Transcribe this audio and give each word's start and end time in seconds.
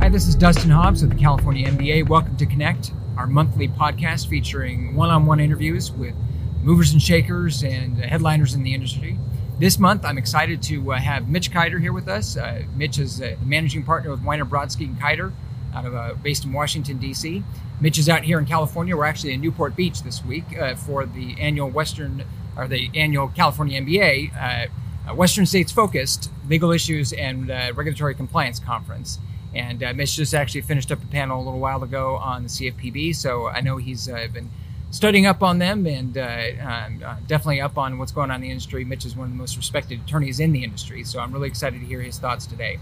Hi, 0.00 0.08
this 0.08 0.26
is 0.26 0.34
Dustin 0.34 0.70
Hobbs 0.70 1.02
of 1.02 1.10
the 1.10 1.16
California 1.16 1.68
MBA. 1.70 2.08
Welcome 2.08 2.36
to 2.36 2.46
Connect, 2.46 2.92
our 3.16 3.26
monthly 3.26 3.68
podcast 3.68 4.28
featuring 4.28 4.96
one 4.96 5.10
on 5.10 5.26
one 5.26 5.40
interviews 5.40 5.92
with 5.92 6.14
movers 6.62 6.92
and 6.92 7.00
shakers 7.00 7.62
and 7.62 7.98
headliners 7.98 8.54
in 8.54 8.62
the 8.62 8.74
industry. 8.74 9.18
This 9.58 9.78
month, 9.78 10.04
I'm 10.04 10.18
excited 10.18 10.62
to 10.62 10.92
uh, 10.92 10.98
have 10.98 11.28
Mitch 11.28 11.52
Kider 11.52 11.80
here 11.80 11.92
with 11.92 12.08
us. 12.08 12.36
Uh, 12.36 12.62
Mitch 12.74 12.98
is 12.98 13.20
a 13.20 13.36
managing 13.44 13.82
partner 13.82 14.10
with 14.10 14.22
Weiner 14.22 14.44
Brodsky 14.44 14.86
and 14.86 14.98
Kider, 14.98 15.32
out 15.74 15.84
of 15.84 15.94
uh, 15.94 16.14
based 16.14 16.44
in 16.44 16.52
Washington 16.52 16.98
D.C. 16.98 17.44
Mitch 17.80 17.98
is 17.98 18.08
out 18.08 18.24
here 18.24 18.38
in 18.38 18.46
California. 18.46 18.96
We're 18.96 19.04
actually 19.04 19.32
in 19.32 19.40
Newport 19.40 19.74
Beach 19.74 20.02
this 20.02 20.24
week 20.24 20.44
uh, 20.58 20.74
for 20.74 21.06
the 21.06 21.36
annual 21.40 21.70
Western 21.70 22.24
or 22.56 22.68
the 22.68 22.90
annual 22.94 23.28
California 23.28 23.80
MBA 23.80 24.68
uh, 25.08 25.14
Western 25.14 25.46
States 25.46 25.72
Focused 25.72 26.30
Legal 26.48 26.72
Issues 26.72 27.12
and 27.12 27.48
Regulatory 27.48 28.14
Compliance 28.14 28.58
Conference. 28.58 29.18
And 29.54 29.82
uh, 29.82 29.92
Mitch 29.94 30.16
just 30.16 30.34
actually 30.34 30.60
finished 30.60 30.92
up 30.92 31.02
a 31.02 31.06
panel 31.06 31.40
a 31.40 31.42
little 31.42 31.58
while 31.58 31.82
ago 31.82 32.16
on 32.16 32.44
the 32.44 32.48
CFPB, 32.48 33.16
so 33.16 33.48
I 33.48 33.60
know 33.60 33.78
he's 33.78 34.08
uh, 34.08 34.28
been 34.32 34.50
studying 34.90 35.26
up 35.26 35.42
on 35.42 35.58
them 35.58 35.86
and 35.86 36.16
uh, 36.16 36.46
um, 36.60 37.02
uh, 37.04 37.16
definitely 37.26 37.60
up 37.60 37.78
on 37.78 37.98
what's 37.98 38.12
going 38.12 38.30
on 38.30 38.36
in 38.36 38.42
the 38.42 38.50
industry. 38.50 38.84
Mitch 38.84 39.04
is 39.04 39.16
one 39.16 39.26
of 39.26 39.32
the 39.32 39.38
most 39.38 39.56
respected 39.56 40.00
attorneys 40.00 40.40
in 40.40 40.52
the 40.52 40.62
industry, 40.62 41.02
so 41.04 41.20
I'm 41.20 41.32
really 41.32 41.48
excited 41.48 41.80
to 41.80 41.86
hear 41.86 42.00
his 42.00 42.18
thoughts 42.18 42.46
today. 42.46 42.78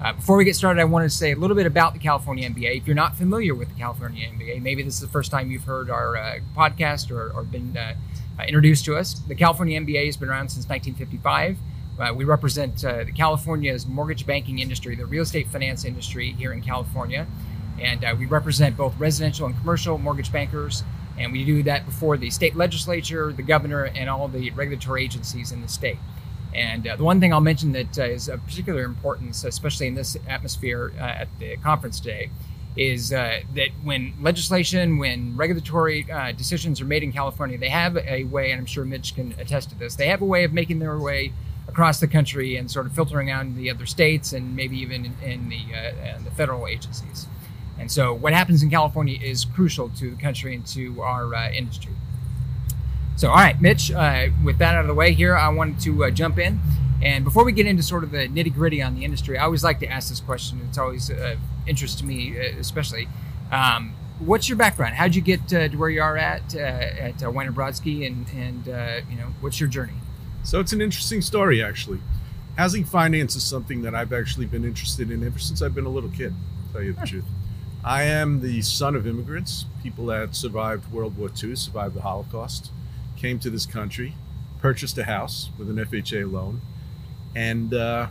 Uh, 0.00 0.14
before 0.14 0.38
we 0.38 0.44
get 0.46 0.56
started, 0.56 0.80
I 0.80 0.84
wanted 0.84 1.10
to 1.10 1.14
say 1.14 1.32
a 1.32 1.36
little 1.36 1.56
bit 1.56 1.66
about 1.66 1.92
the 1.92 1.98
California 1.98 2.48
MBA. 2.48 2.78
If 2.78 2.86
you're 2.86 2.96
not 2.96 3.16
familiar 3.16 3.54
with 3.54 3.68
the 3.68 3.74
California 3.74 4.26
MBA, 4.30 4.62
maybe 4.62 4.82
this 4.82 4.94
is 4.94 5.00
the 5.00 5.08
first 5.08 5.30
time 5.30 5.50
you've 5.50 5.64
heard 5.64 5.90
our 5.90 6.16
uh, 6.16 6.38
podcast 6.56 7.10
or, 7.10 7.30
or 7.32 7.42
been 7.42 7.76
introduced 8.46 8.84
to 8.86 8.96
us. 8.96 9.14
The 9.14 9.34
California 9.34 9.80
MBA 9.80 10.06
has 10.06 10.16
been 10.16 10.28
around 10.28 10.48
since 10.48 10.66
1955. 10.68 11.58
Uh, 11.98 12.14
we 12.14 12.24
represent 12.24 12.82
uh, 12.84 13.04
California's 13.14 13.86
mortgage 13.86 14.26
banking 14.26 14.58
industry, 14.58 14.96
the 14.96 15.04
real 15.04 15.22
estate 15.22 15.48
finance 15.48 15.84
industry 15.84 16.32
here 16.32 16.52
in 16.52 16.62
California. 16.62 17.26
And 17.78 18.04
uh, 18.04 18.14
we 18.18 18.26
represent 18.26 18.76
both 18.76 18.98
residential 18.98 19.46
and 19.46 19.58
commercial 19.58 19.98
mortgage 19.98 20.32
bankers. 20.32 20.82
And 21.18 21.32
we 21.32 21.44
do 21.44 21.62
that 21.64 21.84
before 21.84 22.16
the 22.16 22.30
state 22.30 22.56
legislature, 22.56 23.32
the 23.32 23.42
governor, 23.42 23.84
and 23.84 24.08
all 24.08 24.28
the 24.28 24.50
regulatory 24.52 25.04
agencies 25.04 25.52
in 25.52 25.60
the 25.60 25.68
state. 25.68 25.98
And 26.54 26.86
uh, 26.86 26.96
the 26.96 27.04
one 27.04 27.20
thing 27.20 27.32
I'll 27.32 27.40
mention 27.40 27.72
that 27.72 27.98
uh, 27.98 28.04
is 28.04 28.28
of 28.28 28.44
particular 28.44 28.82
importance, 28.82 29.44
especially 29.44 29.86
in 29.86 29.94
this 29.94 30.16
atmosphere 30.28 30.92
uh, 30.98 31.02
at 31.02 31.28
the 31.38 31.56
conference 31.58 32.00
today, 32.00 32.30
is 32.76 33.08
that 33.08 33.42
when 33.82 34.14
legislation, 34.20 34.98
when 34.98 35.36
regulatory 35.36 36.06
decisions 36.36 36.80
are 36.80 36.84
made 36.84 37.02
in 37.02 37.12
California, 37.12 37.58
they 37.58 37.68
have 37.68 37.96
a 37.96 38.24
way, 38.24 38.52
and 38.52 38.60
I'm 38.60 38.66
sure 38.66 38.84
Mitch 38.84 39.14
can 39.14 39.34
attest 39.38 39.70
to 39.70 39.78
this, 39.78 39.96
they 39.96 40.06
have 40.06 40.22
a 40.22 40.24
way 40.24 40.44
of 40.44 40.52
making 40.52 40.78
their 40.78 40.96
way 40.98 41.32
across 41.70 42.00
the 42.00 42.06
country 42.06 42.56
and 42.56 42.70
sort 42.70 42.86
of 42.86 42.92
filtering 42.92 43.30
out 43.30 43.42
in 43.42 43.56
the 43.56 43.70
other 43.70 43.86
states 43.86 44.32
and 44.32 44.54
maybe 44.54 44.78
even 44.78 45.04
in, 45.06 45.14
in 45.22 45.48
the, 45.48 45.62
uh, 45.74 46.16
in 46.16 46.24
the 46.24 46.30
federal 46.30 46.66
agencies. 46.66 47.26
And 47.78 47.90
so, 47.90 48.12
what 48.12 48.34
happens 48.34 48.62
in 48.62 48.68
California 48.70 49.18
is 49.20 49.46
crucial 49.46 49.88
to 49.88 50.10
the 50.10 50.20
country 50.20 50.54
and 50.54 50.66
to 50.66 51.00
our 51.00 51.34
uh, 51.34 51.50
industry. 51.50 51.92
So, 53.20 53.28
all 53.28 53.36
right, 53.36 53.60
Mitch, 53.60 53.92
uh, 53.92 54.28
with 54.42 54.56
that 54.60 54.74
out 54.74 54.80
of 54.80 54.86
the 54.86 54.94
way 54.94 55.12
here, 55.12 55.36
I 55.36 55.50
wanted 55.50 55.78
to 55.80 56.04
uh, 56.04 56.10
jump 56.10 56.38
in. 56.38 56.58
And 57.02 57.22
before 57.22 57.44
we 57.44 57.52
get 57.52 57.66
into 57.66 57.82
sort 57.82 58.02
of 58.02 58.12
the 58.12 58.26
nitty 58.28 58.54
gritty 58.54 58.80
on 58.80 58.94
the 58.94 59.04
industry, 59.04 59.36
I 59.36 59.44
always 59.44 59.62
like 59.62 59.78
to 59.80 59.86
ask 59.86 60.08
this 60.08 60.20
question. 60.20 60.62
It's 60.66 60.78
always 60.78 61.10
of 61.10 61.36
interest 61.66 61.98
to 61.98 62.06
me, 62.06 62.34
uh, 62.38 62.58
especially. 62.58 63.08
Um, 63.52 63.92
what's 64.20 64.48
your 64.48 64.56
background? 64.56 64.94
How'd 64.94 65.14
you 65.14 65.20
get 65.20 65.52
uh, 65.52 65.68
to 65.68 65.76
where 65.76 65.90
you 65.90 66.00
are 66.00 66.16
at 66.16 66.54
at 66.54 67.22
uh, 67.22 67.30
Weiner 67.30 67.52
Brodsky, 67.52 68.06
and 68.06 68.26
and 68.34 68.64
you 69.10 69.18
know 69.18 69.34
what's 69.42 69.60
your 69.60 69.68
journey? 69.68 70.00
So 70.42 70.58
it's 70.58 70.72
an 70.72 70.80
interesting 70.80 71.20
story, 71.20 71.62
actually. 71.62 72.00
Housing 72.56 72.86
finance 72.86 73.36
is 73.36 73.44
something 73.44 73.82
that 73.82 73.94
I've 73.94 74.14
actually 74.14 74.46
been 74.46 74.64
interested 74.64 75.10
in 75.10 75.22
ever 75.26 75.38
since 75.38 75.60
I've 75.60 75.74
been 75.74 75.84
a 75.84 75.90
little 75.90 76.08
kid, 76.08 76.32
to 76.68 76.72
tell 76.72 76.82
you 76.82 76.94
the 76.94 77.06
truth. 77.06 77.26
I 77.84 78.04
am 78.04 78.40
the 78.40 78.62
son 78.62 78.96
of 78.96 79.06
immigrants, 79.06 79.66
people 79.82 80.06
that 80.06 80.34
survived 80.34 80.90
World 80.90 81.18
War 81.18 81.28
II, 81.28 81.54
survived 81.54 81.94
the 81.94 82.00
Holocaust, 82.00 82.70
came 83.20 83.38
to 83.40 83.50
this 83.50 83.66
country, 83.66 84.14
purchased 84.60 84.96
a 84.98 85.04
house 85.04 85.50
with 85.58 85.68
an 85.68 85.76
FHA 85.76 86.30
loan, 86.30 86.60
and 87.34 87.74
uh, 87.74 88.08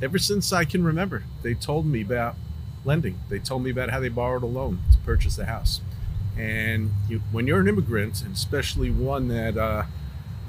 ever 0.00 0.18
since 0.18 0.52
I 0.52 0.64
can 0.64 0.84
remember, 0.84 1.24
they 1.42 1.54
told 1.54 1.86
me 1.86 2.02
about 2.02 2.36
lending. 2.84 3.20
They 3.28 3.38
told 3.38 3.62
me 3.62 3.70
about 3.70 3.90
how 3.90 4.00
they 4.00 4.08
borrowed 4.08 4.42
a 4.42 4.46
loan 4.46 4.80
to 4.92 4.98
purchase 4.98 5.38
a 5.38 5.46
house. 5.46 5.80
And 6.38 6.92
you, 7.08 7.20
when 7.32 7.46
you're 7.46 7.60
an 7.60 7.68
immigrant, 7.68 8.22
and 8.22 8.34
especially 8.34 8.90
one 8.90 9.28
that 9.28 9.58
uh, 9.58 9.84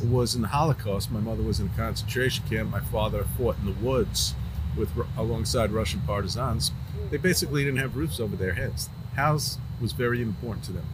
was 0.03 0.35
in 0.35 0.41
the 0.41 0.47
Holocaust. 0.47 1.11
My 1.11 1.19
mother 1.19 1.43
was 1.43 1.59
in 1.59 1.67
a 1.67 1.77
concentration 1.77 2.45
camp. 2.49 2.71
My 2.71 2.79
father 2.79 3.23
fought 3.37 3.57
in 3.59 3.65
the 3.65 3.85
woods 3.85 4.33
with 4.75 4.91
alongside 5.17 5.71
Russian 5.71 6.01
partisans. 6.01 6.71
They 7.09 7.17
basically 7.17 7.63
didn't 7.63 7.79
have 7.79 7.95
roofs 7.95 8.19
over 8.19 8.35
their 8.35 8.53
heads. 8.53 8.89
House 9.15 9.57
was 9.81 9.91
very 9.91 10.21
important 10.21 10.63
to 10.65 10.71
them, 10.71 10.87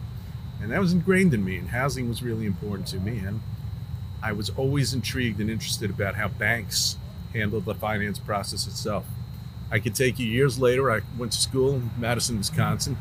and 0.60 0.70
that 0.72 0.80
was 0.80 0.92
ingrained 0.92 1.34
in 1.34 1.44
me. 1.44 1.56
And 1.56 1.68
housing 1.68 2.08
was 2.08 2.22
really 2.22 2.46
important 2.46 2.88
to 2.88 2.98
me. 2.98 3.18
And 3.18 3.40
I 4.22 4.32
was 4.32 4.50
always 4.50 4.92
intrigued 4.92 5.40
and 5.40 5.50
interested 5.50 5.90
about 5.90 6.16
how 6.16 6.28
banks 6.28 6.96
handled 7.32 7.64
the 7.64 7.74
finance 7.74 8.18
process 8.18 8.66
itself. 8.66 9.06
I 9.70 9.78
could 9.78 9.94
take 9.94 10.18
you 10.18 10.26
years 10.26 10.58
later. 10.58 10.90
I 10.90 11.02
went 11.16 11.32
to 11.32 11.38
school 11.38 11.74
in 11.74 11.90
Madison, 11.96 12.38
Wisconsin, 12.38 12.96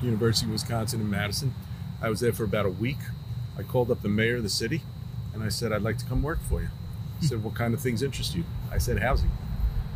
University 0.00 0.46
of 0.46 0.52
Wisconsin 0.52 1.00
in 1.00 1.10
Madison. 1.10 1.54
I 2.00 2.08
was 2.08 2.20
there 2.20 2.32
for 2.32 2.44
about 2.44 2.66
a 2.66 2.70
week. 2.70 2.98
I 3.58 3.62
called 3.62 3.90
up 3.90 4.02
the 4.02 4.08
mayor 4.08 4.36
of 4.36 4.44
the 4.44 4.48
city 4.48 4.82
and 5.34 5.42
I 5.42 5.48
said, 5.48 5.72
I'd 5.72 5.82
like 5.82 5.98
to 5.98 6.06
come 6.06 6.22
work 6.22 6.40
for 6.42 6.62
you. 6.62 6.68
He 7.20 7.26
said, 7.26 7.42
What 7.42 7.54
kind 7.54 7.74
of 7.74 7.80
things 7.80 8.02
interest 8.02 8.34
you? 8.34 8.44
I 8.70 8.78
said, 8.78 9.00
Housing. 9.00 9.30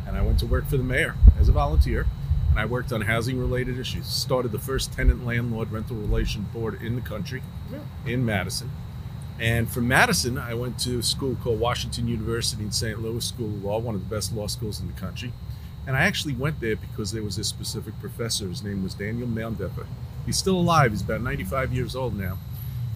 And 0.05 0.17
I 0.17 0.21
went 0.21 0.39
to 0.39 0.45
work 0.45 0.67
for 0.67 0.75
the 0.75 0.83
mayor 0.83 1.15
as 1.39 1.47
a 1.47 1.53
volunteer. 1.53 2.05
And 2.53 2.59
I 2.59 2.65
worked 2.65 2.93
on 2.93 3.01
housing 3.01 3.39
related 3.39 3.79
issues. 3.79 4.05
Started 4.05 4.51
the 4.51 4.59
first 4.59 4.93
tenant 4.93 5.25
landlord 5.25 5.71
rental 5.71 5.95
relation 5.95 6.43
board 6.53 6.79
in 6.83 6.93
the 6.93 7.01
country 7.01 7.41
in 8.05 8.23
Madison. 8.23 8.69
And 9.39 9.67
from 9.67 9.87
Madison, 9.87 10.37
I 10.37 10.53
went 10.53 10.77
to 10.81 10.99
a 10.99 11.03
school 11.03 11.35
called 11.43 11.59
Washington 11.59 12.07
University 12.07 12.61
in 12.61 12.71
St. 12.71 13.01
Louis 13.01 13.25
School 13.25 13.47
of 13.47 13.63
Law, 13.63 13.79
one 13.79 13.95
of 13.95 14.07
the 14.07 14.15
best 14.15 14.35
law 14.35 14.45
schools 14.45 14.79
in 14.79 14.85
the 14.85 14.93
country. 14.93 15.33
And 15.87 15.95
I 15.95 16.01
actually 16.01 16.35
went 16.35 16.59
there 16.59 16.75
because 16.75 17.11
there 17.11 17.23
was 17.23 17.39
a 17.39 17.43
specific 17.43 17.99
professor. 17.99 18.47
His 18.47 18.61
name 18.61 18.83
was 18.83 18.93
Daniel 18.93 19.27
Mandelker. 19.27 19.87
He's 20.27 20.37
still 20.37 20.57
alive. 20.57 20.91
He's 20.91 21.01
about 21.01 21.21
95 21.21 21.73
years 21.73 21.95
old 21.95 22.15
now. 22.15 22.37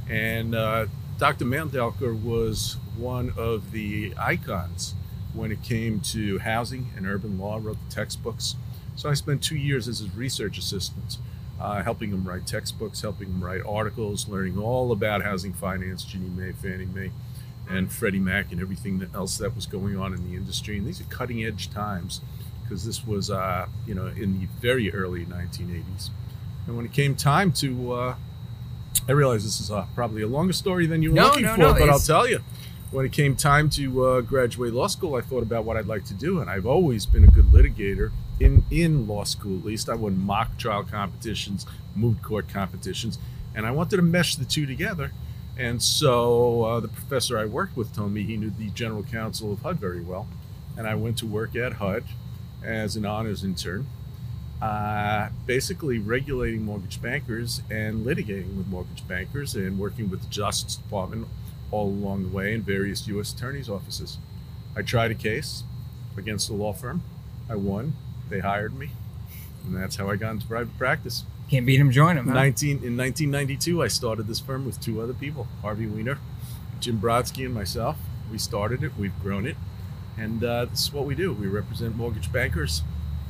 And 0.08 0.54
uh, 0.54 0.86
Dr. 1.18 1.46
Mandelker 1.46 2.14
was 2.14 2.78
one 2.96 3.34
of 3.36 3.72
the 3.72 4.14
icons 4.20 4.94
when 5.34 5.52
it 5.52 5.64
came 5.64 6.00
to 6.00 6.38
housing 6.38 6.92
and 6.96 7.08
urban 7.08 7.40
law, 7.40 7.60
wrote 7.62 7.78
the 7.90 7.96
textbooks. 7.96 8.56
So 8.98 9.10
I 9.10 9.14
spent 9.14 9.44
two 9.44 9.56
years 9.56 9.88
as 9.88 10.00
his 10.00 10.14
research 10.16 10.58
assistant, 10.58 11.18
uh, 11.62 11.84
helping 11.84 12.10
him 12.10 12.28
write 12.28 12.46
textbooks, 12.46 13.02
helping 13.02 13.28
him 13.28 13.44
write 13.44 13.62
articles, 13.66 14.28
learning 14.28 14.58
all 14.58 14.92
about 14.92 15.24
housing 15.24 15.54
finance, 15.54 16.04
Ginnie 16.04 16.30
Mae, 16.30 16.52
Fannie 16.52 16.86
Mae, 16.86 17.12
and 17.70 17.92
Freddie 17.92 18.20
Mac, 18.20 18.52
and 18.52 18.60
everything 18.60 19.08
else 19.14 19.38
that 19.38 19.56
was 19.56 19.68
going 19.68 19.98
on 19.98 20.14
in 20.14 20.30
the 20.30 20.36
industry. 20.36 20.78
And 20.78 20.88
these 20.88 21.00
are 21.00 21.06
cutting 21.06 21.44
edge 21.46 21.70
times 21.70 22.22
because 22.64 22.86
this 22.86 23.06
was, 23.06 23.30
uh, 23.30 23.68
you 23.86 23.94
know, 23.94 24.08
in 24.08 24.40
the 24.40 24.48
very 24.60 24.92
early 24.92 25.26
1980s. 25.26 26.10
And 26.66 26.76
when 26.76 26.86
it 26.86 26.92
came 26.92 27.16
time 27.16 27.54
to 27.54 27.94
uh, 27.94 28.16
I 29.08 29.12
realize 29.12 29.44
this 29.44 29.62
is 29.62 29.72
uh, 29.72 29.86
probably 29.96 30.22
a 30.22 30.28
longer 30.28 30.54
story 30.54 30.86
than 30.86 31.02
you 31.02 31.12
were 31.12 31.16
no, 31.16 31.28
looking 31.28 31.44
no, 31.44 31.54
for, 31.54 31.60
no, 31.60 31.74
but 31.74 31.90
I'll 31.90 32.00
tell 32.00 32.28
you. 32.28 32.40
When 32.90 33.06
it 33.06 33.12
came 33.12 33.36
time 33.36 33.70
to 33.72 34.06
uh, 34.06 34.22
graduate 34.22 34.74
law 34.74 34.88
school, 34.88 35.16
I 35.16 35.22
thought 35.22 35.44
about 35.44 35.66
what 35.66 35.76
I'd 35.76 35.88
like 35.88 36.06
to 36.06 36.14
do, 36.14 36.40
and 36.40 36.50
I've 36.50 36.66
always 36.66 37.06
been 37.06 37.26
a 37.26 37.28
good 37.28 37.48
litigator 37.48 38.12
in 38.40 38.64
in 38.72 39.08
law 39.08 39.24
school. 39.24 39.60
At 39.60 39.66
least 39.66 39.90
I 39.90 39.96
won 39.96 40.20
mock 40.20 40.58
trial 40.58 40.84
competitions, 40.84 41.66
moot 41.96 42.22
court 42.22 42.48
competitions, 42.50 43.18
and 43.56 43.66
I 43.66 43.72
wanted 43.72 43.98
to 43.98 44.02
mesh 44.02 44.36
the 44.36 44.46
two 44.46 44.66
together. 44.66 45.12
And 45.58 45.82
so 45.82 46.64
uh, 46.64 46.80
the 46.80 46.88
professor 46.88 47.38
I 47.38 47.46
worked 47.46 47.76
with 47.76 47.96
told 47.96 48.12
me 48.12 48.24
he 48.24 48.38
knew 48.38 48.52
the 48.52 48.70
general 48.70 49.04
counsel 49.04 49.52
of 49.52 49.62
HUD 49.62 49.80
very 49.80 50.02
well, 50.02 50.28
and 50.78 50.88
I 50.88 50.96
went 50.96 51.18
to 51.20 51.26
work 51.26 51.56
at 51.56 51.74
HUD 51.74 52.04
as 52.64 52.96
an 52.96 53.06
honors 53.06 53.44
intern 53.44 53.88
uh, 54.62 55.30
basically 55.46 56.00
regulating 56.00 56.64
mortgage 56.64 57.02
bankers 57.02 57.62
and 57.70 58.06
litigating 58.06 58.58
with 58.58 58.68
mortgage 58.68 59.08
bankers 59.08 59.56
and 59.56 59.78
working 59.78 60.10
with 60.10 60.22
the 60.22 60.28
Justice 60.30 60.76
Department 60.76 61.28
all 61.70 61.88
along 61.88 62.24
the 62.24 62.30
way 62.30 62.54
in 62.54 62.62
various 62.62 63.08
U.S. 63.08 63.34
attorneys' 63.34 63.70
offices. 63.70 64.18
I 64.76 64.82
tried 64.82 65.12
a 65.12 65.16
case 65.16 65.64
against 66.16 66.50
a 66.50 66.54
law 66.54 66.74
firm. 66.74 67.04
I 67.50 67.56
won. 67.56 67.94
They 68.30 68.40
hired 68.40 68.78
me, 68.78 68.92
and 69.66 69.76
that's 69.76 69.96
how 69.96 70.10
I 70.10 70.16
got 70.16 70.32
into 70.32 70.48
private 70.48 70.78
practice. 70.78 71.24
Can't 71.50 71.66
beat 71.66 71.80
him, 71.80 71.92
join 71.92 72.18
him. 72.18 72.28
Huh? 72.28 72.34
19 72.34 72.70
in 72.84 72.98
1992, 72.98 73.82
I 73.82 73.88
started 73.88 74.28
this 74.28 74.40
firm 74.40 74.66
with 74.66 74.82
two 74.82 75.02
other 75.02 75.14
people, 75.14 75.48
Harvey 75.62 75.88
Weiner, 75.88 76.20
Jim 76.80 77.00
Brodsky, 77.00 77.46
and 77.46 77.54
myself. 77.54 77.98
We 78.32 78.38
started 78.38 78.84
it. 78.84 78.92
We've 78.98 79.18
grown 79.22 79.48
it, 79.48 79.56
and 80.18 80.44
uh, 80.44 80.66
this 80.66 80.82
is 80.82 80.94
what 80.94 81.06
we 81.06 81.16
do. 81.16 81.34
We 81.34 81.48
represent 81.48 81.96
mortgage 81.96 82.32
bankers 82.32 82.84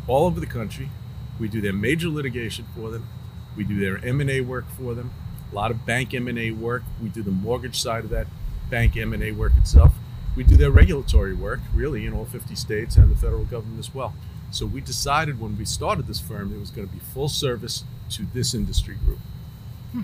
all 0.08 0.26
over 0.26 0.40
the 0.40 0.48
country 0.48 0.90
we 1.40 1.48
do 1.48 1.62
their 1.62 1.74
major 1.74 2.10
litigation 2.10 2.66
for 2.76 2.90
them. 2.90 3.08
We 3.56 3.64
do 3.64 3.80
their 3.80 4.04
M&A 4.04 4.42
work 4.42 4.66
for 4.78 4.94
them. 4.94 5.12
a 5.52 5.56
lot 5.56 5.72
of 5.72 5.86
bank 5.86 6.14
M&A 6.14 6.52
work. 6.52 6.84
We 7.02 7.10
do 7.10 7.24
the 7.24 7.32
mortgage 7.32 7.82
side 7.82 8.04
of 8.04 8.10
that 8.10 8.28
bank 8.70 8.98
M&A 8.98 9.32
work 9.32 9.54
itself. 9.58 9.94
We 10.36 10.44
do 10.44 10.56
their 10.56 10.72
regulatory 10.72 11.34
work, 11.34 11.62
really, 11.74 12.06
in 12.06 12.14
all 12.14 12.26
50 12.26 12.56
states 12.56 12.96
and 12.96 13.10
the 13.10 13.16
federal 13.16 13.46
government 13.46 13.80
as 13.80 13.94
well. 13.94 14.14
So 14.52 14.66
we 14.66 14.82
decided 14.82 15.40
when 15.40 15.58
we 15.58 15.66
started 15.66 16.08
this 16.08 16.20
firm, 16.20 16.54
it 16.54 16.60
was 16.60 16.72
going 16.72 16.88
to 16.88 16.94
be 16.94 17.00
full 17.00 17.30
service 17.30 17.84
to 18.12 18.26
this 18.34 18.54
industry 18.54 18.96
group. 18.96 19.20
Hmm. 19.92 20.02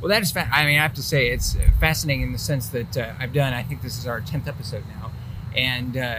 Well, 0.00 0.08
that 0.08 0.22
is. 0.22 0.32
Fa- 0.32 0.48
I 0.52 0.64
mean, 0.66 0.78
I 0.78 0.82
have 0.82 0.94
to 0.94 1.02
say 1.02 1.28
it's 1.28 1.56
fascinating 1.78 2.22
in 2.22 2.32
the 2.32 2.38
sense 2.38 2.68
that 2.68 2.96
uh, 2.96 3.14
I've 3.18 3.32
done. 3.32 3.52
I 3.52 3.62
think 3.62 3.82
this 3.82 3.98
is 3.98 4.06
our 4.06 4.20
tenth 4.20 4.48
episode 4.48 4.84
now, 5.00 5.12
and 5.56 5.96
uh, 5.96 6.16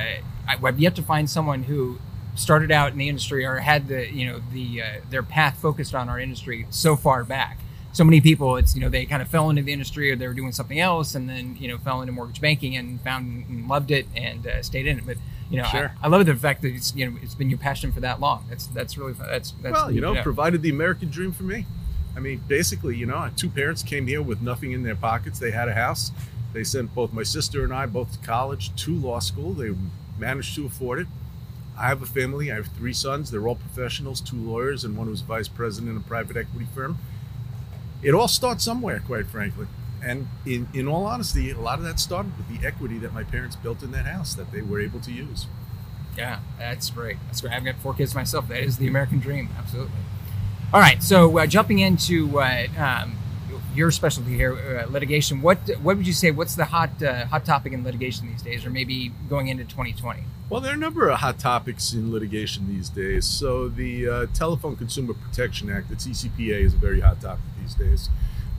I've 0.47 0.79
yet 0.79 0.95
to 0.95 1.01
find 1.01 1.29
someone 1.29 1.63
who 1.63 1.99
started 2.35 2.71
out 2.71 2.91
in 2.91 2.97
the 2.97 3.09
industry 3.09 3.45
or 3.45 3.57
had 3.57 3.87
the 3.87 4.11
you 4.11 4.25
know 4.25 4.41
the 4.51 4.81
uh, 4.81 4.85
their 5.09 5.23
path 5.23 5.57
focused 5.57 5.95
on 5.95 6.07
our 6.07 6.19
industry 6.19 6.67
so 6.69 6.95
far 6.95 7.23
back 7.23 7.57
so 7.93 8.03
many 8.03 8.21
people 8.21 8.57
it's 8.57 8.75
you 8.75 8.81
know 8.81 8.89
they 8.89 9.05
kind 9.05 9.21
of 9.21 9.27
fell 9.27 9.49
into 9.49 9.63
the 9.63 9.73
industry 9.73 10.11
or 10.11 10.15
they 10.15 10.27
were 10.27 10.35
doing 10.35 10.51
something 10.51 10.79
else 10.79 11.15
and 11.15 11.27
then 11.27 11.57
you 11.59 11.67
know 11.67 11.77
fell 11.79 12.01
into 12.01 12.13
mortgage 12.13 12.39
banking 12.39 12.77
and 12.77 13.01
found 13.01 13.45
and 13.49 13.67
loved 13.67 13.89
it 13.89 14.05
and 14.15 14.45
uh, 14.45 14.61
stayed 14.61 14.85
in 14.85 14.99
it 14.99 15.05
but 15.05 15.17
you 15.49 15.57
know 15.57 15.67
sure. 15.67 15.93
I, 16.01 16.05
I, 16.05 16.09
love 16.09 16.25
the 16.25 16.35
fact 16.35 16.61
that 16.61 16.73
it's 16.73 16.95
you 16.95 17.09
know 17.09 17.17
it's 17.21 17.35
been 17.35 17.49
your 17.49 17.59
passion 17.59 17.91
for 17.91 17.99
that 18.01 18.19
long 18.19 18.45
that's 18.49 18.67
that's 18.67 18.97
really 18.97 19.13
that's 19.13 19.51
that's 19.61 19.73
well 19.73 19.91
you 19.91 20.01
know, 20.01 20.21
provided 20.21 20.61
the 20.61 20.69
american 20.69 21.09
dream 21.09 21.31
for 21.31 21.43
me 21.43 21.65
i 22.15 22.19
mean 22.19 22.43
basically 22.47 22.95
you 22.95 23.05
know 23.05 23.29
two 23.35 23.49
parents 23.49 23.83
came 23.83 24.07
here 24.07 24.21
with 24.21 24.41
nothing 24.41 24.71
in 24.71 24.83
their 24.83 24.95
pockets 24.95 25.39
they 25.39 25.51
had 25.51 25.67
a 25.67 25.73
house 25.73 26.11
they 26.53 26.63
sent 26.63 26.93
both 26.93 27.13
my 27.13 27.23
sister 27.23 27.63
and 27.63 27.73
i 27.73 27.85
both 27.85 28.11
to 28.11 28.27
college 28.27 28.75
to 28.75 28.93
law 28.95 29.19
school 29.19 29.53
they 29.53 29.73
managed 30.17 30.55
to 30.55 30.65
afford 30.65 30.99
it 30.99 31.07
I 31.79 31.89
have 31.89 32.01
a 32.01 32.07
family. 32.07 32.51
I 32.51 32.55
have 32.55 32.65
three 32.69 32.91
sons. 32.91 33.29
They're 33.29 33.47
all 33.47 33.53
professionals, 33.53 34.19
two 34.19 34.35
lawyers, 34.35 34.83
and 34.83 34.97
one 34.97 35.05
who's 35.05 35.21
vice 35.21 35.47
president 35.47 35.95
of 35.95 36.03
a 36.03 36.07
private 36.07 36.35
equity 36.35 36.65
firm 36.73 36.97
it 38.01 38.13
all 38.13 38.27
starts 38.27 38.63
somewhere, 38.63 39.01
quite 39.05 39.27
frankly. 39.27 39.67
And 40.03 40.27
in, 40.45 40.67
in 40.73 40.87
all 40.87 41.05
honesty, 41.05 41.51
a 41.51 41.59
lot 41.59 41.79
of 41.79 41.85
that 41.85 41.99
started 41.99 42.37
with 42.37 42.47
the 42.47 42.65
equity 42.65 42.97
that 42.99 43.13
my 43.13 43.23
parents 43.23 43.55
built 43.55 43.83
in 43.83 43.91
that 43.91 44.05
house 44.05 44.33
that 44.35 44.51
they 44.51 44.61
were 44.61 44.79
able 44.79 44.99
to 45.01 45.11
use. 45.11 45.47
Yeah, 46.17 46.39
that's 46.57 46.89
great. 46.89 47.17
That's 47.27 47.41
great. 47.41 47.53
I've 47.53 47.65
got 47.65 47.75
four 47.75 47.93
kids 47.93 48.15
myself. 48.15 48.47
That 48.47 48.63
is 48.63 48.77
the 48.77 48.87
American 48.87 49.19
dream. 49.19 49.49
Absolutely. 49.57 49.91
All 50.73 50.79
right. 50.79 51.01
So 51.03 51.37
uh, 51.37 51.45
jumping 51.45 51.79
into 51.79 52.39
uh, 52.39 52.67
um, 52.77 53.17
your 53.77 53.91
specialty 53.91 54.35
here, 54.35 54.83
uh, 54.83 54.91
litigation. 54.91 55.41
What 55.41 55.59
what 55.81 55.97
would 55.97 56.07
you 56.07 56.13
say? 56.13 56.31
What's 56.31 56.55
the 56.55 56.65
hot 56.65 57.01
uh, 57.01 57.27
hot 57.27 57.45
topic 57.45 57.73
in 57.73 57.83
litigation 57.83 58.27
these 58.27 58.41
days, 58.41 58.65
or 58.65 58.71
maybe 58.71 59.11
going 59.29 59.47
into 59.47 59.63
2020? 59.63 60.23
Well, 60.49 60.61
there 60.61 60.71
are 60.71 60.75
a 60.75 60.77
number 60.77 61.09
of 61.09 61.19
hot 61.19 61.39
topics 61.39 61.93
in 61.93 62.11
litigation 62.11 62.67
these 62.67 62.89
days. 62.89 63.25
So 63.25 63.67
the 63.67 64.07
uh, 64.07 64.25
Telephone 64.33 64.75
Consumer 64.77 65.13
Protection 65.13 65.69
Act, 65.69 65.89
the 65.89 65.95
TCPA, 65.95 66.61
is 66.61 66.73
a 66.73 66.77
very 66.77 67.01
hot 67.01 67.21
topic 67.21 67.43
these 67.61 67.75
days, 67.75 68.09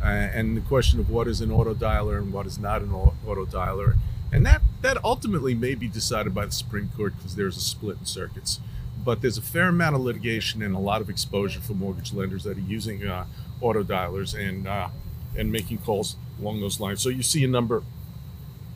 uh, 0.03 0.07
and 0.07 0.57
the 0.57 0.61
question 0.61 1.01
of 1.01 1.11
what 1.11 1.27
is 1.29 1.41
an 1.41 1.51
auto 1.51 1.75
dialer 1.75 2.19
and 2.19 2.33
what 2.33 2.47
is 2.47 2.59
not 2.59 2.83
an 2.83 2.93
auto 2.93 3.45
dialer, 3.45 3.97
and 4.33 4.45
that 4.47 4.63
that 4.83 5.03
ultimately 5.05 5.55
may 5.55 5.75
be 5.75 5.89
decided 5.89 6.35
by 6.35 6.47
the 6.47 6.53
Supreme 6.53 6.91
Court 6.97 7.17
because 7.17 7.35
there's 7.37 7.57
a 7.57 7.61
split 7.61 7.99
in 7.99 8.07
circuits. 8.07 8.61
But 9.05 9.23
there's 9.23 9.39
a 9.39 9.43
fair 9.43 9.69
amount 9.69 9.95
of 9.95 10.03
litigation 10.03 10.63
and 10.63 10.75
a 10.75 10.79
lot 10.79 11.01
of 11.01 11.09
exposure 11.09 11.61
for 11.61 11.73
mortgage 11.73 12.13
lenders 12.13 12.45
that 12.45 12.59
are 12.59 12.61
using 12.61 13.07
uh, 13.07 13.27
auto 13.61 13.83
dialers 13.83 14.39
and 14.39 14.67
uh, 14.67 14.89
and 15.37 15.51
making 15.51 15.79
calls 15.79 16.17
along 16.41 16.61
those 16.61 16.81
lines. 16.81 17.01
So 17.03 17.09
you 17.09 17.23
see 17.23 17.45
a 17.45 17.49
number 17.49 17.83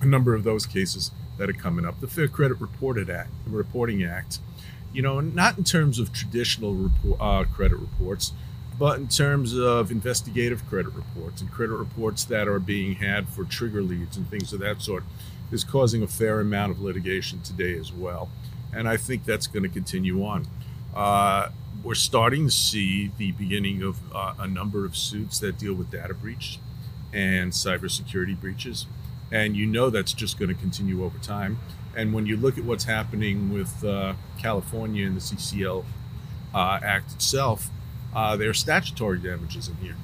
a 0.01 0.07
number 0.07 0.35
of 0.35 0.45
those 0.45 0.67
cases 0.67 1.13
that 1.39 1.49
are 1.49 1.55
coming 1.55 1.85
up. 1.85 2.01
The 2.01 2.09
Fair 2.09 2.29
Credit 2.29 2.61
Reported 2.61 3.09
Act, 3.09 3.31
Reporting 3.47 4.05
Act, 4.05 4.41
you 4.93 5.03
know, 5.03 5.21
not 5.21 5.57
in 5.57 5.65
terms 5.65 5.99
of 5.99 6.13
traditional 6.13 6.75
report, 6.75 7.21
uh, 7.21 7.45
credit 7.45 7.77
reports, 7.77 8.33
but 8.79 8.99
in 8.99 9.09
terms 9.09 9.57
of 9.57 9.91
investigative 9.91 10.67
credit 10.69 10.93
reports 10.95 11.41
and 11.41 11.51
credit 11.51 11.75
reports 11.75 12.25
that 12.25 12.49
are 12.49 12.59
being 12.59 12.97
had 12.97 13.29
for 13.29 13.45
trigger 13.45 13.83
leads 13.83 14.17
and 14.17 14.29
things 14.29 14.53
of 14.53 14.61
that 14.61 14.83
sort, 14.83 15.05
is 15.51 15.65
causing 15.65 16.03
a 16.03 16.07
fair 16.07 16.41
amount 16.41 16.73
of 16.73 16.81
litigation 16.81 17.41
today 17.43 17.77
as 17.79 17.93
well. 17.93 18.31
And 18.73 18.89
I 18.89 18.97
think 18.97 19.25
that's 19.25 19.47
going 19.47 19.63
to 19.65 19.69
continue 19.69 20.25
on. 20.25 20.47
Uh, 20.95 21.51
we're 21.85 21.95
starting 21.95 22.47
to 22.47 22.53
see 22.53 23.11
the 23.19 23.33
beginning 23.33 23.83
of 23.83 23.99
uh, 24.15 24.35
a 24.39 24.47
number 24.47 24.85
of 24.85 24.97
suits 24.97 25.39
that 25.41 25.59
deal 25.59 25.75
with 25.75 25.91
data 25.91 26.15
breach 26.15 26.59
and 27.13 27.53
cybersecurity 27.53 28.41
breaches. 28.41 28.87
And 29.31 29.57
you 29.57 29.67
know 29.67 29.91
that's 29.91 30.13
just 30.13 30.39
going 30.39 30.49
to 30.49 30.55
continue 30.55 31.05
over 31.05 31.19
time. 31.19 31.59
And 31.95 32.15
when 32.15 32.27
you 32.27 32.37
look 32.37 32.57
at 32.57 32.65
what's 32.65 32.85
happening 32.85 33.53
with 33.53 33.85
uh, 33.85 34.15
California 34.39 35.07
and 35.07 35.17
the 35.17 35.21
CCL 35.21 35.85
uh, 36.55 36.81
Act 36.83 37.13
itself, 37.13 37.71
uh, 38.15 38.37
there 38.37 38.51
are 38.51 38.55
statutory 38.55 39.19
damages 39.19 39.69
in 39.69 39.77
here. 39.77 39.97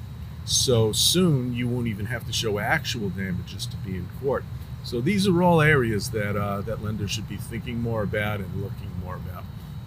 So 0.45 0.91
soon 0.91 1.53
you 1.53 1.67
won't 1.67 1.87
even 1.87 2.07
have 2.07 2.25
to 2.25 2.33
show 2.33 2.59
actual 2.59 3.09
damages 3.09 3.65
to 3.67 3.77
be 3.77 3.95
in 3.95 4.09
court. 4.21 4.43
So 4.83 5.01
these 5.01 5.27
are 5.27 5.43
all 5.43 5.61
areas 5.61 6.11
that 6.11 6.35
uh, 6.35 6.61
that 6.61 6.83
lenders 6.83 7.11
should 7.11 7.27
be 7.27 7.37
thinking 7.37 7.81
more 7.81 8.01
about 8.01 8.39
and 8.39 8.61
looking 8.61 8.91
more 9.03 9.15
about 9.15 9.43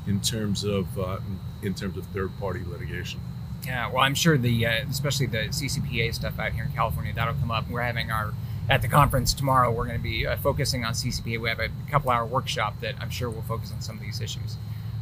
in 0.07 0.21
terms 0.21 0.65
of 0.65 0.99
uh, 0.99 1.19
in 1.63 1.75
terms 1.75 1.97
of 1.97 2.07
third 2.07 2.39
party 2.39 2.61
litigation. 2.65 3.21
Yeah, 3.65 3.91
well, 3.91 4.03
I'm 4.03 4.15
sure 4.15 4.37
the 4.37 4.67
uh, 4.67 4.85
especially 4.91 5.27
the 5.27 5.49
CCPA 5.49 6.15
stuff 6.15 6.39
out 6.39 6.53
here 6.53 6.65
in 6.65 6.73
California 6.73 7.13
that'll 7.15 7.35
come 7.35 7.51
up. 7.51 7.69
We're 7.71 7.83
having 7.83 8.11
our 8.11 8.35
at 8.69 8.83
the 8.83 8.89
conference 8.89 9.33
tomorrow. 9.35 9.71
We're 9.71 9.87
going 9.87 9.99
to 9.99 10.03
be 10.03 10.27
uh, 10.27 10.37
focusing 10.37 10.85
on 10.85 10.93
CCPA. 10.93 11.41
We 11.41 11.49
have 11.49 11.61
a 11.61 11.69
couple 11.91 12.11
hour 12.11 12.25
workshop 12.25 12.81
that 12.81 12.95
I'm 13.01 13.11
sure 13.11 13.31
will 13.31 13.43
focus 13.43 13.73
on 13.73 13.81
some 13.81 13.97
of 13.97 14.03
these 14.03 14.21
issues. 14.21 14.57